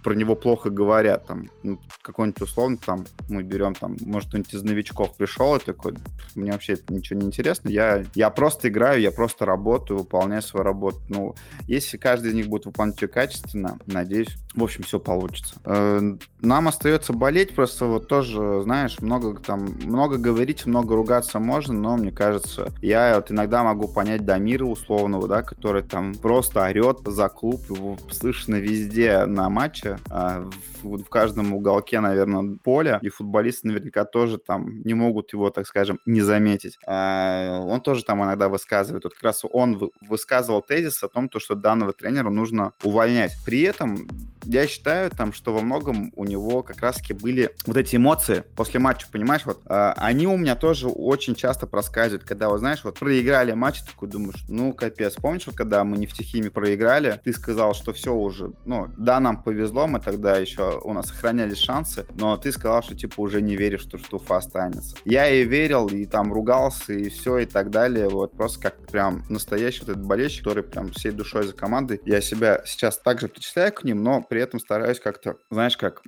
про 0.03 0.15
него 0.15 0.37
плохо 0.37 0.71
говорят. 0.71 1.27
Там, 1.27 1.51
ну, 1.63 1.79
какой-нибудь 2.03 2.43
условно, 2.43 2.77
там, 2.85 3.05
мы 3.29 3.43
берем, 3.43 3.75
там, 3.75 3.97
может, 4.01 4.29
кто-нибудь 4.29 4.55
из 4.55 4.63
новичков 4.63 5.17
пришел 5.17 5.57
и 5.57 5.59
такой, 5.59 5.95
мне 6.35 6.53
вообще 6.53 6.75
это 6.75 6.93
ничего 6.93 7.21
не 7.21 7.27
интересно, 7.27 7.69
я, 7.69 8.05
я 8.15 8.31
просто 8.31 8.69
играю, 8.69 9.01
я 9.01 9.11
просто 9.11 9.45
работаю, 9.45 9.99
выполняю 9.99 10.43
свою 10.43 10.65
работу. 10.65 10.99
Ну, 11.09 11.35
если 11.67 11.97
каждый 11.97 12.31
из 12.31 12.35
них 12.35 12.49
будет 12.49 12.67
выполнять 12.67 13.01
ее 13.01 13.09
качественно, 13.09 13.79
надеюсь, 13.87 14.37
в 14.55 14.63
общем, 14.63 14.85
все 14.85 14.99
получится. 14.99 15.57
Э, 15.65 16.17
нам 16.41 16.69
остается 16.69 17.13
болеть, 17.13 17.55
просто 17.55 17.87
вот 17.87 18.09
тоже, 18.09 18.61
знаешь, 18.63 19.01
много 19.01 19.39
там, 19.41 19.67
много 19.85 20.19
говорить, 20.19 20.67
много 20.67 20.95
ругаться 20.95 21.39
можно, 21.39 21.75
но 21.75 21.97
мне 21.97 22.13
кажется, 22.13 22.73
я 22.83 23.17
вот 23.17 23.31
иногда 23.31 23.63
могу 23.65 23.89
понять 23.89 24.25
Дамира 24.25 24.65
условного, 24.65 25.29
да, 25.29 25.43
который 25.43 25.83
там 25.83 26.15
просто 26.15 26.65
орет 26.65 26.99
за 27.07 27.29
клуб, 27.29 27.63
его 27.69 27.99
слышно 28.11 28.57
везде 28.57 29.25
на 29.27 29.49
матче, 29.49 29.99
а 30.11 30.49
в, 30.85 31.03
в 31.03 31.09
каждом 31.09 31.55
уголке, 31.55 32.01
наверное, 32.01 32.59
поля, 32.63 32.99
и 33.03 33.09
футболисты 33.09 33.69
наверняка 33.69 34.05
тоже 34.05 34.39
там 34.39 34.83
не 34.83 34.95
могут 34.95 35.33
его, 35.33 35.51
так 35.51 35.67
скажем, 35.67 36.01
не 36.07 36.21
заметить. 36.21 36.79
А, 36.87 37.61
он 37.61 37.81
тоже 37.81 38.05
там 38.05 38.23
иногда 38.23 38.49
высказывает, 38.49 39.05
вот 39.05 39.15
как 39.15 39.23
раз 39.23 39.43
он 39.51 39.91
высказывал 40.01 40.63
тезис 40.63 41.03
о 41.03 41.09
том, 41.09 41.29
то, 41.29 41.41
что 41.41 41.55
данного 41.55 41.93
тренера 41.93 42.31
нужно 42.31 42.73
увольнять. 42.83 43.33
При 43.45 43.63
этом 43.63 44.09
я 44.45 44.67
считаю 44.67 45.11
там, 45.11 45.33
что 45.33 45.55
во 45.55 45.61
многом 45.61 46.13
у 46.17 46.25
него 46.25 46.63
как 46.63 46.81
раз-таки 46.81 47.15
были 47.15 47.55
вот 47.67 47.77
эти 47.77 47.97
эмоции 47.97 48.45
после 48.57 48.81
матча, 48.81 49.07
понимаешь, 49.11 49.43
вот, 49.45 49.63
э, 49.67 49.93
они 49.97 50.27
у 50.27 50.37
меня 50.37 50.55
тоже 50.55 50.89
очень 50.89 51.35
часто 51.35 51.67
проскальзывают, 51.67 52.25
когда, 52.25 52.49
вот, 52.49 52.59
знаешь, 52.59 52.85
вот 52.85 52.99
проиграли 52.99 53.53
матч, 53.53 53.83
такой 53.83 54.09
думаешь, 54.09 54.45
ну, 54.49 54.73
капец, 54.73 55.15
помнишь, 55.15 55.47
вот, 55.47 55.57
когда 55.57 55.85
мы 55.85 55.97
не 55.97 56.07
в 56.07 56.11
Нефтехиме 56.11 56.51
проиграли, 56.51 57.21
ты 57.25 57.33
сказал, 57.33 57.75
что 57.75 57.93
все 57.93 58.15
уже, 58.15 58.53
ну, 58.65 58.89
да, 58.97 59.21
нам 59.21 59.43
повезло, 59.43 59.87
мы 59.87 60.01
тогда 60.01 60.37
еще, 60.37 60.74
у 60.83 60.93
нас 60.93 61.09
сохранялись 61.09 61.59
шансы, 61.59 62.07
но 62.17 62.37
ты 62.37 62.53
сказал, 62.53 62.83
что, 62.83 62.95
типа, 62.95 63.21
уже 63.21 63.41
не 63.43 63.57
веришь, 63.57 63.83
что 63.83 63.99
Штуфа 63.99 64.37
останется. 64.37 64.97
Я 65.05 65.29
и 65.29 65.45
верил, 65.45 65.87
и 65.89 66.07
там 66.07 66.33
ругался, 66.33 66.93
и 66.93 67.09
все, 67.09 67.39
и 67.39 67.47
так 67.47 67.71
далее, 67.71 68.09
вот, 68.09 68.33
просто 68.33 68.61
как 68.61 68.87
прям 68.87 69.25
настоящий 69.29 69.81
вот 69.81 69.91
этот 69.91 70.05
болельщик, 70.05 70.45
который 70.45 70.63
прям 70.63 70.91
всей 70.91 71.13
душой 71.13 71.47
за 71.47 71.53
командой. 71.53 72.01
Я 72.05 72.21
себя 72.21 72.63
сейчас 72.65 72.99
также 72.99 73.29
причисляю 73.29 73.73
к 73.73 73.85
ним, 73.85 74.03
но 74.03 74.23
при 74.23 74.41
этом 74.41 74.61
стараюсь 74.61 75.01
как-то, 75.01 75.37
знаешь, 75.51 75.77
как 75.77 76.03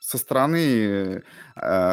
со 0.00 0.18
стороны 0.18 1.22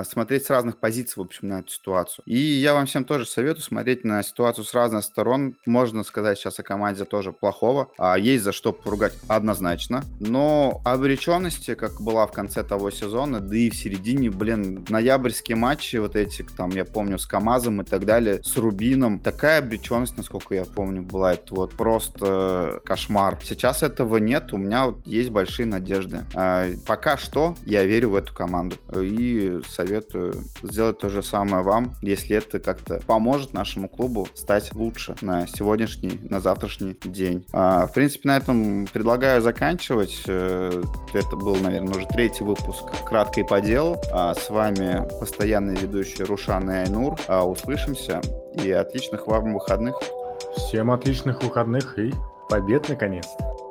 смотреть 0.06 0.46
с 0.46 0.50
разных 0.50 0.78
позиций, 0.78 1.14
в 1.18 1.22
общем, 1.22 1.48
на 1.48 1.60
эту 1.60 1.70
ситуацию. 1.70 2.24
И 2.26 2.38
я 2.38 2.74
вам 2.74 2.86
всем 2.86 3.06
тоже 3.06 3.26
советую 3.26 3.64
смотреть 3.64 4.04
на 4.04 4.22
ситуацию 4.24 4.66
с 4.66 4.74
разных 4.74 5.04
сторон. 5.04 5.56
Можно 5.66 6.04
сказать 6.04 6.38
сейчас 6.38 6.60
о 6.60 6.64
команде 6.64 7.06
тоже 7.06 7.32
плохого. 7.32 7.90
А 7.98 8.18
есть 8.18 8.44
за 8.44 8.52
что 8.52 8.74
поругать 8.74 9.14
однозначно. 9.28 10.04
Но 10.20 10.82
обреченности, 10.84 11.76
как 11.76 12.02
была 12.02 12.28
в 12.28 12.32
конце 12.32 12.64
того 12.64 12.92
сезона, 12.92 13.40
да 13.40 13.56
и 13.56 13.70
в 13.70 13.76
середине, 13.76 14.30
блин, 14.30 14.86
ноябрьские 14.90 15.56
матчи, 15.56 15.98
вот 15.98 16.16
эти, 16.16 16.46
там, 16.58 16.72
я 16.72 16.86
помню, 16.86 17.18
с 17.18 17.26
КАМАЗом 17.26 17.82
и 17.82 17.86
так 17.86 18.06
далее, 18.06 18.44
с 18.44 18.58
Рубином, 18.58 19.20
такая 19.20 19.60
обреченность, 19.60 20.18
насколько 20.18 20.56
я 20.56 20.66
помню, 20.66 21.02
была. 21.02 21.34
Это 21.34 21.56
вот 21.56 21.74
просто 21.74 22.82
кошмар. 22.86 23.40
Сейчас 23.44 23.84
этого 23.84 24.18
нет, 24.18 24.54
у 24.54 24.58
меня 24.58 24.88
вот 24.88 25.06
есть 25.06 25.30
большие 25.30 25.66
надежды. 25.66 26.26
А, 26.34 26.68
пока 26.86 27.18
что 27.18 27.56
я 27.66 27.84
верю 27.84 28.10
в 28.10 28.16
эту 28.16 28.34
команду. 28.34 28.76
И 28.96 29.53
советую 29.62 30.36
сделать 30.62 31.00
то 31.00 31.10
же 31.10 31.24
самое 31.24 31.64
вам, 31.64 31.94
если 32.02 32.38
это 32.38 32.60
как-то 32.60 33.00
поможет 33.06 33.54
нашему 33.54 33.88
клубу 33.88 34.28
стать 34.34 34.74
лучше 34.74 35.16
на 35.22 35.48
сегодняшний, 35.48 36.20
на 36.30 36.40
завтрашний 36.40 36.98
день. 37.04 37.46
А, 37.54 37.88
в 37.88 37.94
принципе, 37.94 38.30
на 38.30 38.38
этом 38.38 38.88
предлагаю 38.92 39.42
заканчивать. 39.42 40.24
Э, 40.28 40.84
это 41.14 41.36
был, 41.36 41.56
наверное, 41.58 41.96
уже 41.96 42.08
третий 42.08 42.44
выпуск 42.44 42.84
«Кратко 43.06 43.42
и 43.42 43.44
по 43.44 43.62
делу». 43.62 44.02
А 44.12 44.34
с 44.34 44.50
вами 44.50 45.08
постоянный 45.20 45.76
ведущий 45.76 46.24
Рушан 46.24 46.70
и 46.70 46.74
Айнур. 46.74 47.16
А, 47.28 47.46
услышимся 47.46 48.22
и 48.62 48.72
отличных 48.72 49.28
вам 49.28 49.54
выходных. 49.54 49.96
Всем 50.58 50.92
отличных 50.92 51.42
выходных 51.44 51.98
и 51.98 52.14
побед 52.50 52.90
наконец-то. 52.90 53.63